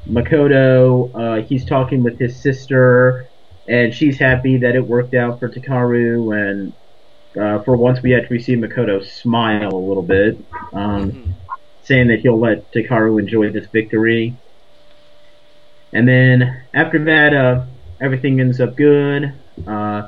Makoto. 0.08 1.10
Uh, 1.14 1.42
he's 1.46 1.66
talking 1.66 2.02
with 2.02 2.18
his 2.18 2.42
sister, 2.42 3.30
and 3.66 3.94
she's 3.94 4.18
happy 4.18 4.58
that 4.58 4.74
it 4.76 4.86
worked 4.86 5.14
out 5.14 5.38
for 5.38 5.50
Takeru. 5.50 6.34
And 6.36 6.74
uh, 7.40 7.62
for 7.64 7.76
once, 7.76 8.02
we 8.02 8.14
actually 8.14 8.40
see 8.40 8.56
Makoto 8.56 9.04
smile 9.04 9.68
a 9.68 9.76
little 9.88 10.02
bit, 10.02 10.36
um, 10.72 11.10
Mhm. 11.12 11.34
saying 11.82 12.08
that 12.08 12.20
he'll 12.20 12.40
let 12.40 12.70
Takeru 12.72 13.18
enjoy 13.20 13.50
this 13.52 13.68
victory. 13.72 14.38
And 15.92 16.08
then 16.08 16.68
after 16.74 17.04
that, 17.04 17.34
uh, 17.34 17.66
everything 18.02 18.40
ends 18.40 18.60
up 18.60 18.76
good. 18.76 19.32
Uh, 19.66 20.02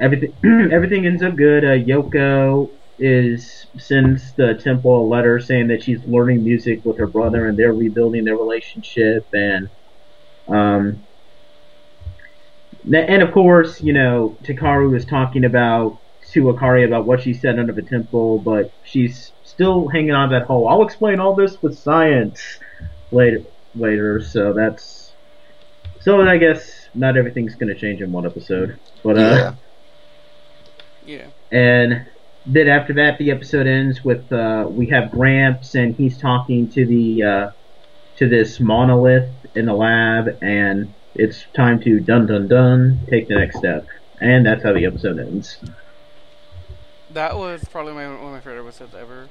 everything 0.00 0.32
everything 0.72 1.06
ends 1.06 1.22
up 1.22 1.36
good. 1.36 1.64
Uh, 1.64 1.76
Yoko 1.78 2.68
is 2.98 3.66
sends 3.76 4.34
the 4.34 4.54
temple 4.62 5.04
a 5.04 5.06
letter 5.06 5.38
saying 5.38 5.68
that 5.68 5.82
she's 5.82 6.00
learning 6.04 6.42
music 6.42 6.84
with 6.84 6.98
her 6.98 7.06
brother 7.06 7.46
and 7.46 7.56
they're 7.56 7.72
rebuilding 7.72 8.24
their 8.24 8.36
relationship 8.36 9.26
and 9.32 9.68
um 10.48 11.06
and 12.92 13.22
of 13.22 13.32
course 13.32 13.80
you 13.80 13.92
know 13.92 14.36
Takeru 14.42 14.96
is 14.96 15.04
talking 15.04 15.44
about 15.44 15.98
to 16.32 16.44
Akari 16.44 16.84
about 16.84 17.06
what 17.06 17.20
she 17.20 17.32
said 17.32 17.58
under 17.58 17.72
the 17.72 17.82
temple 17.82 18.40
but 18.40 18.72
she's 18.82 19.32
still 19.44 19.88
hanging 19.88 20.10
on 20.10 20.30
to 20.30 20.38
that 20.38 20.46
hole. 20.46 20.68
I'll 20.68 20.82
explain 20.82 21.20
all 21.20 21.34
this 21.36 21.62
with 21.62 21.78
science 21.78 22.58
later 23.12 23.44
later 23.74 24.20
so 24.20 24.52
that's 24.52 25.14
so 26.00 26.20
I 26.20 26.36
guess 26.36 26.88
not 26.94 27.16
everything's 27.16 27.54
gonna 27.54 27.76
change 27.76 28.00
in 28.00 28.10
one 28.10 28.26
episode 28.26 28.80
but 29.04 29.16
uh 29.18 29.36
Yeah. 29.36 29.54
Yeah. 31.04 31.26
and 31.50 32.06
then 32.48 32.68
after 32.68 32.94
that, 32.94 33.18
the 33.18 33.30
episode 33.30 33.66
ends 33.66 34.02
with 34.02 34.32
uh, 34.32 34.66
we 34.68 34.86
have 34.86 35.10
Gramps 35.10 35.74
and 35.74 35.94
he's 35.94 36.18
talking 36.18 36.68
to 36.70 36.86
the 36.86 37.22
uh, 37.22 37.50
to 38.16 38.28
this 38.28 38.58
monolith 38.58 39.30
in 39.54 39.66
the 39.66 39.74
lab, 39.74 40.38
and 40.42 40.92
it's 41.14 41.44
time 41.54 41.80
to 41.80 42.00
dun 42.00 42.26
dun 42.26 42.48
dun 42.48 43.00
take 43.10 43.28
the 43.28 43.34
next 43.34 43.58
step, 43.58 43.86
and 44.20 44.46
that's 44.46 44.62
how 44.62 44.72
the 44.72 44.86
episode 44.86 45.18
ends. 45.18 45.58
That 47.10 47.36
was 47.36 47.64
probably 47.64 47.92
my, 47.92 48.08
one 48.08 48.16
of 48.16 48.32
my 48.32 48.40
favorite 48.40 48.62
episodes 48.62 48.94
ever. 48.94 49.28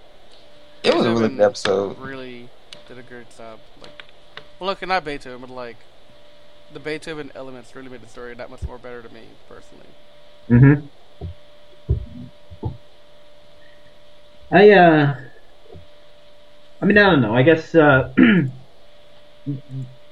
It 0.83 0.95
was 0.95 1.05
a 1.05 1.11
really 1.11 1.29
good 1.29 1.41
episode. 1.41 1.97
Really 1.97 2.49
did 2.87 2.97
a 2.97 3.03
great 3.03 3.35
job. 3.35 3.59
Like, 3.81 4.03
well, 4.59 4.69
look, 4.69 4.85
not 4.87 5.03
Beethoven, 5.03 5.41
but 5.41 5.49
like 5.49 5.77
the 6.71 6.79
Beethoven 6.79 7.31
elements 7.35 7.75
really 7.75 7.89
made 7.89 8.01
the 8.01 8.09
story 8.09 8.33
that 8.35 8.49
much 8.49 8.63
more 8.63 8.77
better 8.77 9.01
to 9.01 9.09
me 9.13 9.23
personally. 9.47 9.87
Mm-hmm. 10.49 10.85
I 14.51 14.69
uh, 14.71 15.15
I 16.81 16.85
mean, 16.85 16.97
I 16.97 17.09
don't 17.11 17.21
know. 17.21 17.33
I 17.35 17.43
guess 17.43 17.73
uh, 17.75 18.09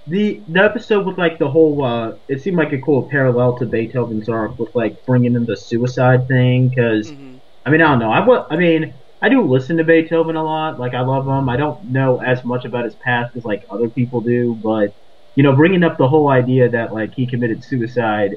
the 0.07 0.43
the 0.47 0.63
episode 0.63 1.05
with 1.05 1.17
like 1.17 1.39
the 1.39 1.49
whole 1.49 1.83
uh, 1.83 2.11
it 2.27 2.41
seemed 2.41 2.57
like 2.57 2.73
a 2.73 2.81
cool 2.81 3.07
parallel 3.11 3.57
to 3.57 3.65
Beethoven's 3.65 4.29
arc 4.29 4.57
with 4.59 4.69
like 4.75 4.95
bringing 5.05 5.35
in 5.35 5.45
the 5.45 5.57
suicide 5.57 6.27
thing 6.27 6.69
because 6.69 7.13
hmm 7.15 7.37
I 7.67 7.71
mean, 7.71 7.81
I 7.81 7.89
don't 7.89 7.99
know. 7.99 8.11
I 8.11 8.53
I 8.53 8.57
mean, 8.57 8.93
I 9.23 9.29
do 9.29 9.41
listen 9.47 9.77
to 9.77 9.83
Beethoven 9.83 10.35
a 10.35 10.43
lot. 10.43 10.79
Like, 10.79 10.93
I 10.93 11.01
love 11.01 11.27
him. 11.27 11.49
I 11.49 11.57
don't 11.57 11.91
know 11.91 12.21
as 12.21 12.45
much 12.45 12.63
about 12.65 12.85
his 12.85 12.95
past 13.03 13.35
as 13.35 13.43
like 13.43 13.63
other 13.71 13.89
people 13.89 14.21
do, 14.21 14.59
but 14.63 14.91
you 15.35 15.43
know, 15.43 15.55
bringing 15.55 15.83
up 15.83 15.97
the 15.97 16.07
whole 16.07 16.29
idea 16.29 16.69
that 16.69 16.93
like 16.93 17.11
he 17.15 17.27
committed 17.27 17.63
suicide, 17.63 18.31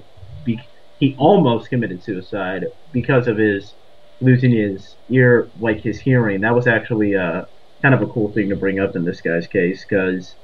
be- 0.44 0.60
he 0.98 1.14
almost 1.18 1.70
committed 1.70 2.02
suicide 2.02 2.64
because 2.92 3.28
of 3.28 3.38
his 3.38 3.74
losing 4.20 4.52
his 4.52 4.96
ear, 5.10 5.52
like 5.58 5.80
his 5.80 6.00
hearing. 6.00 6.40
That 6.42 6.54
was 6.54 6.66
actually 6.66 7.14
uh, 7.16 7.42
kind 7.82 7.94
of 7.94 8.02
a 8.02 8.06
cool 8.06 8.32
thing 8.32 8.48
to 8.50 8.56
bring 8.56 8.80
up 8.80 8.96
in 8.96 9.04
this 9.04 9.20
guy's 9.20 9.46
case 9.46 9.84
because, 9.88 10.36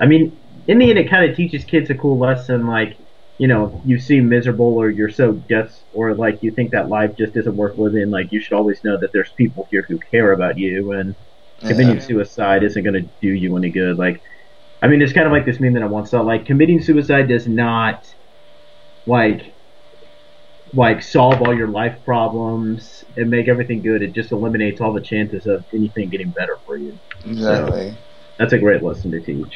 I 0.00 0.06
mean, 0.06 0.38
in 0.66 0.78
the 0.78 0.90
end, 0.90 0.98
it 0.98 1.10
kind 1.10 1.28
of 1.28 1.36
teaches 1.36 1.64
kids 1.64 1.90
a 1.90 1.94
cool 1.94 2.18
lesson. 2.18 2.66
Like, 2.66 2.98
you 3.38 3.48
know, 3.48 3.82
you 3.84 3.98
seem 3.98 4.28
miserable 4.28 4.74
or 4.76 4.90
you're 4.90 5.10
so 5.10 5.42
just 5.48 5.86
or 5.92 6.14
like 6.14 6.38
you 6.42 6.52
think 6.52 6.72
that 6.72 6.88
life 6.88 7.10
just 7.18 7.36
isn't 7.36 7.56
worth 7.56 7.78
living. 7.78 8.10
Like, 8.10 8.28
you 8.30 8.40
should 8.40 8.56
always 8.56 8.80
know 8.84 8.98
that 9.00 9.10
there's 9.12 9.32
people 9.36 9.68
here 9.70 9.84
who 9.88 9.98
care 10.10 10.32
about 10.32 10.58
you 10.58 10.92
and 10.92 11.16
committing 11.66 11.98
Yeah. 11.98 12.00
suicide 12.00 12.62
isn't 12.64 12.82
going 12.84 12.94
to 12.94 13.10
do 13.20 13.28
you 13.28 13.56
any 13.56 13.70
good. 13.70 13.98
Like, 13.98 14.22
I 14.82 14.88
mean, 14.88 15.02
it's 15.02 15.12
kind 15.12 15.26
of 15.26 15.32
like 15.32 15.46
this 15.46 15.60
meme 15.60 15.74
that 15.74 15.82
I 15.82 15.86
once 15.86 16.10
saw. 16.10 16.22
Like, 16.22 16.46
committing 16.46 16.80
suicide 16.82 17.28
does 17.28 17.48
not, 17.48 18.06
like, 19.06 19.53
like 20.74 21.02
solve 21.02 21.42
all 21.42 21.56
your 21.56 21.68
life 21.68 21.96
problems 22.04 23.04
and 23.16 23.30
make 23.30 23.48
everything 23.48 23.82
good. 23.82 24.02
It 24.02 24.14
just 24.14 24.32
eliminates 24.32 24.80
all 24.80 24.92
the 24.92 25.00
chances 25.02 25.46
of 25.46 25.64
anything 25.74 26.10
getting 26.10 26.30
better 26.32 26.58
for 26.66 26.76
you. 26.78 27.00
Exactly. 27.24 27.96
That's 28.38 28.52
a 28.52 28.58
great 28.58 28.82
lesson 28.82 29.10
to 29.12 29.20
teach. 29.20 29.54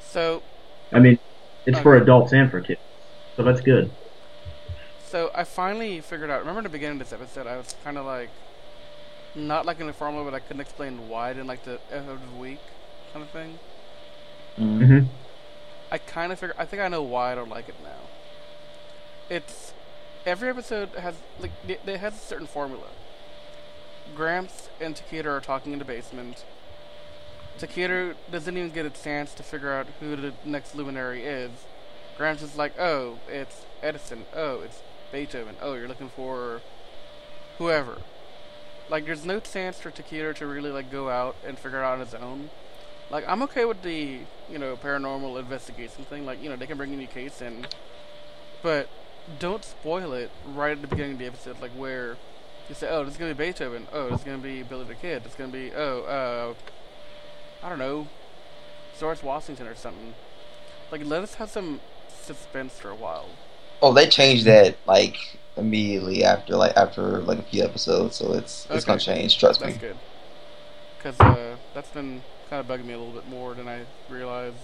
So, 0.00 0.42
I 0.92 1.00
mean, 1.00 1.18
it's 1.66 1.78
for 1.80 1.96
adults 1.96 2.32
and 2.32 2.50
for 2.50 2.60
kids, 2.60 2.80
so 3.36 3.42
that's 3.42 3.60
good. 3.60 3.94
so 4.98 5.30
I 5.34 5.44
finally 5.44 6.00
figured 6.00 6.30
out. 6.30 6.40
Remember 6.40 6.60
in 6.60 6.64
the 6.64 6.70
beginning 6.70 7.00
of 7.00 7.06
this 7.08 7.12
episode, 7.12 7.46
I 7.46 7.56
was 7.56 7.74
kind 7.84 7.98
of 7.98 8.06
like, 8.06 8.30
not 9.34 9.66
like 9.66 9.80
in 9.80 9.88
a 9.88 9.92
formula, 9.92 10.24
but 10.24 10.34
I 10.34 10.40
couldn't 10.40 10.60
explain 10.60 11.08
why 11.08 11.30
I 11.30 11.32
didn't 11.32 11.48
like 11.48 11.64
the 11.64 11.80
episode 11.90 12.12
of 12.22 12.30
the 12.32 12.36
week 12.40 12.60
kind 13.12 13.24
of 13.24 13.30
thing. 13.30 13.58
Mhm. 14.58 14.88
hmm 14.88 15.24
I 15.90 15.98
kind 15.98 16.32
of 16.32 16.38
figure. 16.38 16.54
I 16.58 16.64
think 16.66 16.82
I 16.82 16.88
know 16.88 17.02
why 17.02 17.32
I 17.32 17.34
don't 17.34 17.48
like 17.48 17.68
it 17.68 17.76
now. 17.82 18.03
It's 19.30 19.72
every 20.26 20.48
episode 20.48 20.90
has 20.90 21.14
like 21.40 21.52
it, 21.66 21.80
it 21.86 22.00
has 22.00 22.14
a 22.14 22.18
certain 22.18 22.46
formula. 22.46 22.88
Gramps 24.14 24.68
and 24.80 24.94
Takeru 24.94 25.26
are 25.26 25.40
talking 25.40 25.72
in 25.72 25.78
the 25.78 25.84
basement. 25.84 26.44
Takeru 27.58 28.14
doesn't 28.30 28.56
even 28.56 28.70
get 28.70 28.84
a 28.84 28.90
chance 28.90 29.32
to 29.34 29.42
figure 29.42 29.72
out 29.72 29.86
who 30.00 30.16
the 30.16 30.32
next 30.44 30.74
luminary 30.74 31.24
is. 31.24 31.50
Gramps 32.18 32.42
is 32.42 32.56
like, 32.56 32.78
"Oh, 32.78 33.18
it's 33.28 33.64
Edison. 33.82 34.26
Oh, 34.34 34.60
it's 34.60 34.82
Beethoven. 35.10 35.56
Oh, 35.62 35.74
you're 35.74 35.88
looking 35.88 36.10
for 36.10 36.60
whoever." 37.58 37.98
Like, 38.90 39.06
there's 39.06 39.24
no 39.24 39.40
chance 39.40 39.80
for 39.80 39.90
Takeru 39.90 40.34
to 40.36 40.46
really 40.46 40.70
like 40.70 40.90
go 40.90 41.08
out 41.08 41.36
and 41.46 41.58
figure 41.58 41.78
it 41.78 41.84
out 41.84 41.94
on 41.94 42.00
his 42.00 42.14
own. 42.14 42.50
Like 43.10 43.24
I'm 43.28 43.42
okay 43.42 43.64
with 43.64 43.82
the 43.82 44.20
you 44.50 44.58
know 44.58 44.76
paranormal 44.76 45.38
investigation 45.38 46.04
thing. 46.04 46.26
Like 46.26 46.42
you 46.42 46.48
know 46.48 46.56
they 46.56 46.66
can 46.66 46.76
bring 46.76 46.92
a 46.92 46.96
new 46.96 47.06
case 47.06 47.40
in, 47.40 47.66
but 48.62 48.88
don't 49.38 49.64
spoil 49.64 50.12
it 50.12 50.30
right 50.46 50.72
at 50.72 50.80
the 50.82 50.88
beginning 50.88 51.12
of 51.12 51.18
the 51.18 51.26
episode. 51.26 51.60
Like 51.60 51.72
where 51.72 52.16
you 52.68 52.74
say, 52.74 52.88
oh, 52.88 53.04
this 53.04 53.14
is 53.14 53.18
gonna 53.18 53.34
be 53.34 53.44
Beethoven. 53.46 53.86
Oh, 53.92 54.10
this 54.10 54.20
is 54.20 54.24
gonna 54.24 54.38
be 54.38 54.62
Billy 54.62 54.84
the 54.84 54.94
Kid. 54.94 55.22
It's 55.24 55.34
gonna 55.34 55.52
be 55.52 55.72
oh, 55.74 56.02
uh, 56.02 56.54
I 57.64 57.68
don't 57.68 57.78
know, 57.78 58.06
George 58.98 59.22
Washington 59.22 59.66
or 59.66 59.74
something. 59.74 60.14
Like 60.90 61.04
let 61.04 61.22
us 61.22 61.34
have 61.36 61.50
some 61.50 61.80
suspense 62.22 62.78
for 62.78 62.90
a 62.90 62.94
while. 62.94 63.26
Oh, 63.82 63.92
they 63.92 64.06
changed 64.08 64.44
that 64.46 64.76
like 64.86 65.16
immediately 65.56 66.24
after 66.24 66.56
like 66.56 66.76
after 66.76 67.20
like 67.20 67.38
a 67.38 67.42
few 67.42 67.64
episodes, 67.64 68.16
so 68.16 68.32
it's 68.32 68.66
it's 68.72 68.84
Okay. 68.84 68.86
gonna 68.86 69.00
change. 69.00 69.38
Trust 69.38 69.60
That's 69.60 69.74
me. 69.74 69.80
good. 69.80 69.96
Cause 71.02 71.20
uh, 71.20 71.56
that's 71.74 71.90
been 71.90 72.22
kind 72.48 72.60
of 72.60 72.66
bugging 72.66 72.86
me 72.86 72.94
a 72.94 72.98
little 72.98 73.12
bit 73.12 73.28
more 73.28 73.54
than 73.54 73.68
I 73.68 73.82
realized. 74.08 74.56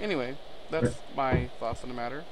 Anyway, 0.00 0.36
that's 0.70 0.96
my 1.16 1.48
thoughts 1.58 1.82
on 1.82 1.88
the 1.88 1.94
matter. 1.94 2.24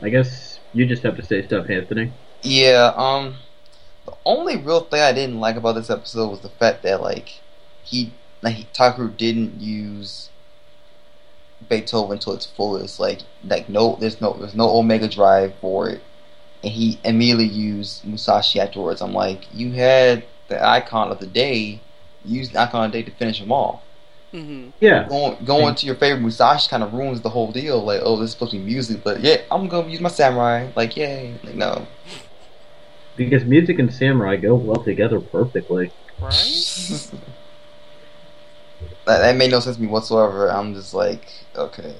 I 0.00 0.08
guess 0.08 0.58
you 0.72 0.86
just 0.86 1.02
have 1.02 1.16
to 1.16 1.24
say 1.24 1.46
stuff, 1.46 1.70
Anthony. 1.70 2.12
Yeah. 2.42 2.92
Um. 2.96 3.36
The 4.04 4.14
only 4.24 4.56
real 4.56 4.80
thing 4.80 5.00
I 5.00 5.12
didn't 5.12 5.38
like 5.38 5.54
about 5.54 5.76
this 5.76 5.88
episode 5.88 6.28
was 6.28 6.40
the 6.40 6.48
fact 6.48 6.82
that 6.82 7.00
like 7.00 7.40
he 7.84 8.12
like 8.42 8.56
he, 8.56 8.66
Takeru 8.74 9.16
didn't 9.16 9.60
use 9.60 10.30
Beethoven 11.68 12.18
to 12.20 12.32
its 12.32 12.46
fullest. 12.46 12.98
Like 12.98 13.20
like 13.44 13.68
no, 13.68 13.96
there's 14.00 14.20
no 14.20 14.32
there's 14.32 14.56
no 14.56 14.76
Omega 14.76 15.08
Drive 15.08 15.54
for 15.60 15.88
it, 15.88 16.02
and 16.64 16.72
he 16.72 16.98
immediately 17.04 17.46
used 17.46 18.04
Musashi 18.04 18.58
afterwards. 18.58 19.00
I'm 19.00 19.12
like, 19.12 19.46
you 19.54 19.72
had 19.72 20.24
the 20.48 20.64
icon 20.64 21.12
of 21.12 21.20
the 21.20 21.26
day, 21.26 21.80
use 22.24 22.50
the 22.50 22.60
icon 22.60 22.86
of 22.86 22.92
the 22.92 23.02
day 23.02 23.08
to 23.08 23.16
finish 23.16 23.40
him 23.40 23.52
off. 23.52 23.82
Mm-hmm. 24.32 24.70
Yeah. 24.80 25.08
Going 25.08 25.44
going 25.44 25.74
to 25.74 25.86
your 25.86 25.94
favorite 25.96 26.22
Musashi 26.22 26.68
kind 26.70 26.82
of 26.82 26.94
ruins 26.94 27.20
the 27.20 27.28
whole 27.28 27.52
deal. 27.52 27.84
Like, 27.84 28.00
oh, 28.02 28.16
this 28.16 28.30
is 28.30 28.32
supposed 28.32 28.52
to 28.52 28.58
be 28.58 28.64
music, 28.64 29.04
but 29.04 29.20
yeah, 29.20 29.42
I'm 29.50 29.68
gonna 29.68 29.88
use 29.88 30.00
my 30.00 30.08
samurai. 30.08 30.70
Like, 30.74 30.96
yay! 30.96 31.34
Like, 31.44 31.54
no. 31.54 31.86
Because 33.16 33.44
music 33.44 33.78
and 33.78 33.92
samurai 33.92 34.36
go 34.36 34.54
well 34.54 34.82
together 34.82 35.20
perfectly. 35.20 35.92
Right? 36.18 36.32
that, 39.06 39.18
that 39.18 39.36
made 39.36 39.50
no 39.50 39.60
sense 39.60 39.76
to 39.76 39.82
me 39.82 39.88
whatsoever. 39.88 40.50
I'm 40.50 40.74
just 40.74 40.94
like, 40.94 41.28
okay. 41.54 41.94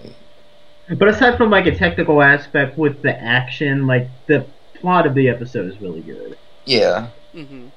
But 0.88 1.08
aside 1.08 1.36
from 1.36 1.50
like 1.50 1.66
a 1.66 1.76
technical 1.76 2.22
aspect 2.22 2.78
with 2.78 3.02
the 3.02 3.14
action, 3.20 3.86
like 3.86 4.08
the 4.26 4.46
plot 4.74 5.06
of 5.06 5.14
the 5.14 5.28
episode 5.28 5.70
is 5.70 5.80
really 5.80 6.00
good. 6.00 6.38
Yeah. 6.64 7.08
mm-hmm. 7.34 7.68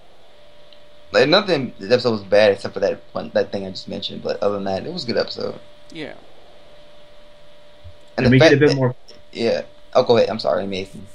Like 1.11 1.29
nothing 1.29 1.73
the 1.79 1.87
episode 1.93 2.11
was 2.11 2.23
bad 2.23 2.51
except 2.51 2.73
for 2.73 2.79
that 2.81 3.01
one 3.13 3.31
that 3.33 3.51
thing 3.51 3.65
I 3.65 3.69
just 3.69 3.87
mentioned, 3.87 4.21
but 4.23 4.41
other 4.41 4.55
than 4.55 4.65
that, 4.65 4.85
it 4.85 4.91
was 4.91 5.03
a 5.03 5.07
good 5.07 5.17
episode. 5.17 5.59
Yeah. 5.91 6.13
And, 8.17 8.25
the 8.25 8.29
we 8.29 8.39
get 8.39 8.53
a 8.53 8.57
bit 8.57 8.69
that- 8.69 8.75
more. 8.75 8.95
Yeah. 9.31 9.63
Oh 9.93 10.03
go 10.03 10.17
ahead, 10.17 10.29
I'm 10.29 10.39
sorry, 10.39 10.65
Mason. 10.67 11.05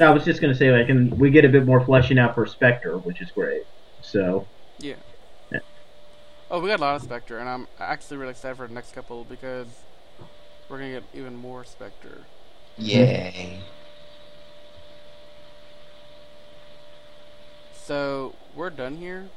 No, 0.00 0.06
I 0.08 0.10
was 0.10 0.24
just 0.24 0.40
gonna 0.40 0.54
say 0.54 0.70
like, 0.76 0.88
and 0.88 1.18
we 1.20 1.30
get 1.30 1.44
a 1.44 1.48
bit 1.48 1.64
more 1.66 1.84
fleshing 1.84 2.18
out 2.18 2.34
for 2.34 2.46
Spectre, 2.46 2.98
which 2.98 3.20
is 3.20 3.30
great. 3.30 3.62
So 4.00 4.46
Yeah. 4.78 4.94
Yeah. 5.52 5.60
Oh, 6.50 6.60
we 6.60 6.68
got 6.68 6.80
a 6.80 6.82
lot 6.82 6.96
of 6.96 7.02
Spectre, 7.02 7.38
and 7.38 7.48
I'm 7.48 7.68
actually 7.78 8.16
really 8.16 8.30
excited 8.32 8.56
for 8.56 8.66
the 8.66 8.74
next 8.74 8.92
couple 8.94 9.24
because 9.24 9.68
we're 10.68 10.78
gonna 10.78 10.90
get 10.92 11.04
even 11.14 11.36
more 11.36 11.64
Spectre. 11.64 12.18
Yay. 12.78 13.60
So 17.84 18.34
we're 18.54 18.70
done 18.70 18.96
here, 18.96 19.28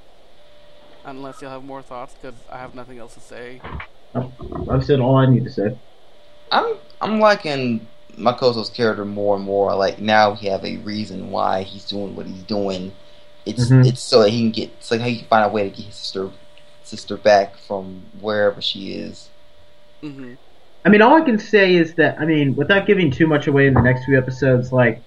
unless 1.03 1.41
you'll 1.41 1.51
have 1.51 1.63
more 1.63 1.81
thoughts, 1.81 2.15
because 2.19 2.37
I 2.51 2.57
have 2.57 2.75
nothing 2.75 2.99
else 2.99 3.13
to 3.15 3.19
say. 3.19 3.61
I've 4.69 4.85
said 4.85 4.99
all 4.99 5.17
I 5.17 5.25
need 5.25 5.43
to 5.45 5.49
say. 5.51 5.77
I'm 6.51 6.75
I'm 7.01 7.19
liking 7.19 7.87
Makoto's 8.17 8.69
character 8.69 9.03
more 9.03 9.35
and 9.35 9.43
more. 9.43 9.75
Like 9.75 9.99
now 9.99 10.31
we 10.39 10.47
have 10.47 10.63
a 10.63 10.77
reason 10.77 11.31
why 11.31 11.63
he's 11.63 11.85
doing 11.85 12.15
what 12.15 12.27
he's 12.27 12.43
doing. 12.43 12.93
It's 13.45 13.69
Mhm. 13.69 13.85
it's 13.85 14.01
so 14.01 14.21
that 14.23 14.29
he 14.29 14.39
can 14.41 14.51
get 14.51 14.69
it's 14.77 14.91
like 14.91 15.01
he 15.01 15.17
can 15.17 15.27
find 15.27 15.45
a 15.45 15.49
way 15.53 15.69
to 15.69 15.75
get 15.75 15.85
his 15.85 15.95
sister 15.95 16.29
sister 16.83 17.17
back 17.17 17.57
from 17.57 18.03
wherever 18.21 18.61
she 18.61 18.93
is. 18.93 19.29
Mm-hmm. 20.03 20.33
I 20.85 20.89
mean, 20.89 21.01
all 21.01 21.15
I 21.15 21.21
can 21.25 21.39
say 21.39 21.75
is 21.75 21.95
that 21.95 22.19
I 22.19 22.25
mean, 22.25 22.55
without 22.55 22.85
giving 22.85 23.11
too 23.11 23.27
much 23.27 23.47
away 23.47 23.67
in 23.67 23.73
the 23.73 23.81
next 23.81 24.05
few 24.05 24.17
episodes, 24.17 24.71
like 24.71 25.01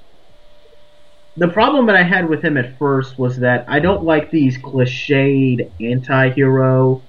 the 1.36 1.48
problem 1.48 1.86
that 1.86 1.96
I 1.96 2.02
had 2.02 2.28
with 2.28 2.42
him 2.42 2.56
at 2.56 2.76
first 2.78 3.18
was 3.18 3.38
that 3.38 3.64
I 3.68 3.78
don't 3.80 4.04
like 4.04 4.30
these 4.30 4.58
cliched 4.58 5.72
anti-hero 5.80 7.02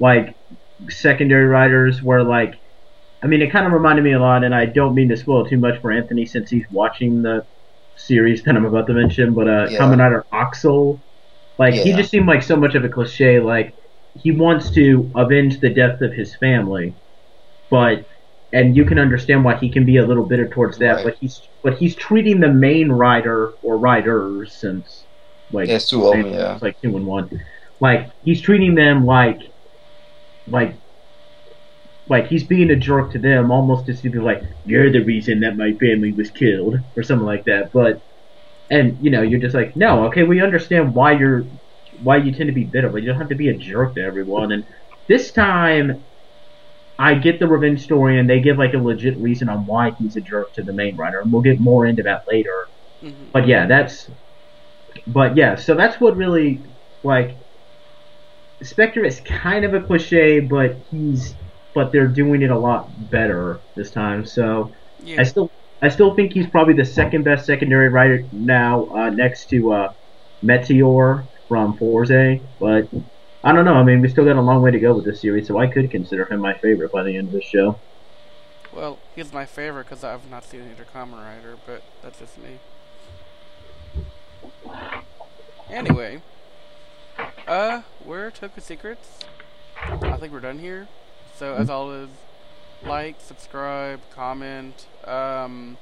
like 0.00 0.36
secondary 0.88 1.46
riders 1.46 2.02
where 2.02 2.22
like 2.22 2.54
I 3.22 3.26
mean, 3.26 3.42
it 3.42 3.50
kind 3.50 3.66
of 3.66 3.72
reminded 3.72 4.02
me 4.04 4.12
a 4.12 4.20
lot, 4.20 4.44
and 4.44 4.54
I 4.54 4.66
don't 4.66 4.94
mean 4.94 5.08
to 5.08 5.16
spoil 5.16 5.44
too 5.44 5.58
much 5.58 5.80
for 5.80 5.90
Anthony 5.90 6.24
since 6.24 6.50
he's 6.50 6.66
watching 6.70 7.22
the 7.22 7.44
series 7.96 8.42
that 8.44 8.56
I'm 8.56 8.64
about 8.64 8.86
to 8.86 8.92
mention. 8.92 9.34
But 9.34 9.48
uh, 9.48 9.66
Yeah. 9.70 9.78
Kamen 9.78 9.98
Rider 9.98 10.24
Accel, 10.32 11.00
like 11.58 11.74
he 11.74 11.92
just 11.92 12.10
seemed 12.10 12.28
like 12.28 12.42
so 12.42 12.56
much 12.56 12.74
of 12.74 12.84
a 12.84 12.88
cliche. 12.88 13.40
Like 13.40 13.74
he 14.14 14.30
wants 14.30 14.70
to 14.72 15.10
avenge 15.16 15.60
the 15.60 15.70
death 15.70 16.00
of 16.00 16.12
his 16.12 16.36
family, 16.36 16.94
but 17.70 18.06
and 18.52 18.76
you 18.76 18.84
can 18.84 18.98
understand 18.98 19.44
why 19.44 19.56
he 19.56 19.70
can 19.70 19.84
be 19.84 19.98
a 19.98 20.06
little 20.06 20.26
bitter 20.26 20.48
towards 20.48 20.78
that. 20.78 21.02
Right. 21.02 21.04
But 21.04 21.16
he's 21.20 21.42
but 21.62 21.78
he's 21.78 21.96
treating 21.96 22.40
the 22.40 22.48
main 22.52 22.90
rider 22.90 23.54
or 23.62 23.78
riders 23.78 24.54
since 24.54 25.06
like 25.50 25.70
Yeah, 25.70 25.78
two 25.78 26.06
of 26.08 26.24
'em, 26.24 26.32
yeah. 26.32 26.54
it's 26.54 26.62
like 26.62 26.80
two 26.82 26.96
and 26.96 27.06
one. 27.06 27.30
Like 27.80 28.12
he's 28.22 28.40
treating 28.42 28.74
them 28.74 29.04
like 29.06 29.40
like 30.46 30.80
like 32.08 32.26
he's 32.28 32.46
being 32.46 32.70
a 32.70 32.76
jerk 32.76 33.12
to 33.12 33.18
them 33.18 33.50
almost 33.50 33.88
as 33.88 34.00
to 34.00 34.10
be 34.10 34.18
like 34.18 34.42
you're 34.64 34.90
the 34.90 35.04
reason 35.04 35.40
that 35.40 35.56
my 35.56 35.72
family 35.74 36.12
was 36.12 36.30
killed 36.30 36.76
or 36.96 37.02
something 37.02 37.26
like 37.26 37.44
that 37.44 37.70
but 37.72 38.02
and 38.70 38.98
you 39.00 39.10
know 39.10 39.22
you're 39.22 39.40
just 39.40 39.54
like 39.54 39.76
no 39.76 40.06
okay 40.06 40.24
we 40.24 40.42
understand 40.42 40.94
why 40.94 41.12
you're 41.12 41.50
why 42.02 42.16
you 42.18 42.32
tend 42.32 42.48
to 42.48 42.54
be 42.54 42.64
bitter 42.64 42.90
but 42.90 43.02
you 43.02 43.08
don't 43.08 43.18
have 43.18 43.28
to 43.28 43.34
be 43.36 43.48
a 43.50 43.58
jerk 43.58 43.94
to 43.94 44.02
everyone 44.02 44.52
and 44.52 44.66
this 45.08 45.32
time 45.32 46.04
i 46.98 47.14
get 47.14 47.38
the 47.40 47.48
revenge 47.48 47.82
story 47.82 48.18
and 48.18 48.28
they 48.28 48.40
give 48.40 48.58
like 48.58 48.74
a 48.74 48.78
legit 48.78 49.18
reason 49.18 49.48
on 49.48 49.66
why 49.66 49.92
he's 49.98 50.16
a 50.16 50.20
jerk 50.20 50.52
to 50.54 50.62
the 50.62 50.72
main 50.72 50.96
rider 50.96 51.20
and 51.20 51.32
we'll 51.32 51.42
get 51.42 51.60
more 51.60 51.86
into 51.86 52.02
that 52.02 52.22
later 52.30 52.68
hmm 53.00 53.30
but 53.32 53.46
yeah, 53.48 53.66
that's. 53.66 54.10
But 55.06 55.36
yeah, 55.36 55.56
so 55.56 55.74
that's 55.74 56.00
what 56.00 56.16
really 56.16 56.64
like. 57.02 57.38
Spectre 58.62 59.04
is 59.04 59.20
kind 59.20 59.64
of 59.64 59.74
a 59.74 59.80
cliche, 59.80 60.40
but 60.40 60.72
he's 60.90 61.36
but 61.74 61.92
they're 61.92 62.08
doing 62.08 62.42
it 62.42 62.50
a 62.50 62.58
lot 62.58 62.88
better 63.10 63.62
this 63.76 63.90
time. 63.90 64.24
So 64.24 64.72
Yeah. 64.98 65.20
I 65.20 65.22
still 65.24 65.52
I 65.82 65.88
still 65.88 66.14
think 66.16 66.32
he's 66.32 66.48
probably 66.50 66.74
the 66.74 66.84
second 66.84 67.22
best 67.24 67.46
secondary 67.46 67.88
rider 67.88 68.24
now, 68.32 68.86
uh, 68.88 69.10
next 69.10 69.46
to 69.50 69.72
uh, 69.72 69.88
Meteor 70.42 71.28
from 71.48 71.76
Fourze. 71.78 72.40
But 72.58 72.84
I 73.44 73.52
don't 73.52 73.64
know. 73.64 73.74
I 73.74 73.84
mean, 73.84 74.00
we 74.00 74.08
still 74.08 74.24
got 74.24 74.36
a 74.36 74.40
long 74.40 74.62
way 74.62 74.72
to 74.72 74.80
go 74.80 74.94
with 74.94 75.04
this 75.04 75.20
series, 75.20 75.46
so 75.46 75.58
I 75.58 75.68
could 75.68 75.90
consider 75.90 76.24
him 76.24 76.40
my 76.40 76.54
favorite 76.54 76.90
by 76.90 77.04
the 77.04 77.16
end 77.16 77.28
of 77.28 77.34
the 77.34 77.42
show. 77.42 77.78
Well, 78.74 78.98
he's 79.14 79.32
my 79.32 79.46
favorite 79.46 79.84
because 79.84 80.02
I've 80.02 80.28
not 80.28 80.44
seen 80.44 80.62
either 80.70 80.84
Kamen 80.92 81.12
Rider, 81.12 81.56
but 81.64 81.82
that's 82.02 82.18
just 82.18 82.36
me. 82.38 82.58
Anyway, 85.70 86.22
uh, 87.46 87.82
we're 88.04 88.30
Toku 88.30 88.60
Secrets. 88.60 89.20
I 89.80 90.16
think 90.16 90.32
we're 90.32 90.40
done 90.40 90.58
here. 90.58 90.88
So 91.36 91.54
as 91.54 91.70
always, 91.70 92.08
like, 92.84 93.16
subscribe, 93.20 94.00
comment. 94.14 94.86
Um, 95.04 95.78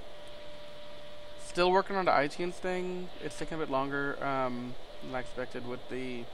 still 1.42 1.70
working 1.70 1.96
on 1.96 2.04
the 2.04 2.10
iTunes 2.10 2.54
thing. 2.54 3.08
It's 3.24 3.38
taking 3.38 3.56
a 3.56 3.60
bit 3.60 3.70
longer 3.70 4.22
um, 4.22 4.74
than 5.02 5.14
I 5.14 5.20
expected 5.20 5.66
with 5.66 5.88
the 5.88 6.24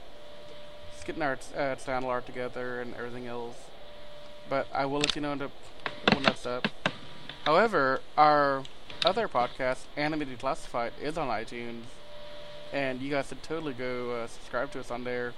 just 1.03 1.17
getting 1.17 1.21
our 1.23 1.37
uh, 1.55 1.75
channel 1.75 2.09
art 2.09 2.25
together 2.25 2.81
and 2.81 2.93
everything 2.95 3.27
else. 3.27 3.71
But 4.47 4.67
I 4.73 4.85
will 4.85 4.99
let 4.99 5.15
you 5.15 5.21
know 5.21 5.35
when 6.11 6.23
that's 6.23 6.45
up. 6.45 6.65
However, 7.41 8.03
our 8.17 8.63
other 9.03 9.27
podcast, 9.27 9.87
Animated 9.95 10.39
Classified, 10.39 10.93
is 10.97 11.17
on 11.17 11.27
iTunes, 11.29 11.85
and 12.71 13.01
you 13.01 13.09
guys 13.11 13.27
should 13.27 13.43
totally 13.43 13.73
go 13.73 14.11
uh, 14.11 14.27
subscribe 14.27 14.71
to 14.71 14.79
us 14.79 14.91
on 14.91 15.03
there. 15.03 15.35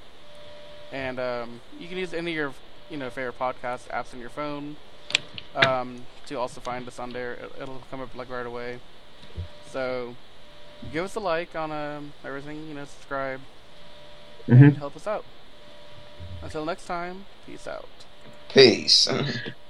And 0.91 1.19
um, 1.19 1.61
you 1.77 1.87
can 1.87 1.97
use 1.97 2.13
any 2.13 2.31
of 2.31 2.35
your 2.35 2.55
you 2.89 2.97
know 2.97 3.09
favorite 3.09 3.37
podcast 3.37 3.87
apps 3.89 4.13
on 4.13 4.19
your 4.19 4.29
phone 4.29 4.77
um, 5.55 6.07
to 6.25 6.35
also 6.35 6.61
find 6.61 6.87
us 6.87 6.99
on 6.99 7.11
there. 7.13 7.33
It, 7.33 7.51
it'll 7.61 7.79
come 7.89 8.01
up 8.01 8.15
like 8.15 8.29
right 8.29 8.45
away. 8.45 8.79
So 9.61 10.17
give 10.91 11.05
us 11.05 11.15
a 11.15 11.19
like 11.19 11.55
on 11.55 11.71
um, 11.71 12.13
everything. 12.23 12.67
You 12.67 12.75
know, 12.75 12.85
subscribe 12.85 13.41
hmm 14.47 14.77
help 14.77 14.95
us 14.95 15.07
out. 15.07 15.25
Until 16.41 16.65
next 16.65 16.85
time, 16.85 17.25
peace 17.45 17.67
out. 17.67 17.89
Peace. 18.49 19.07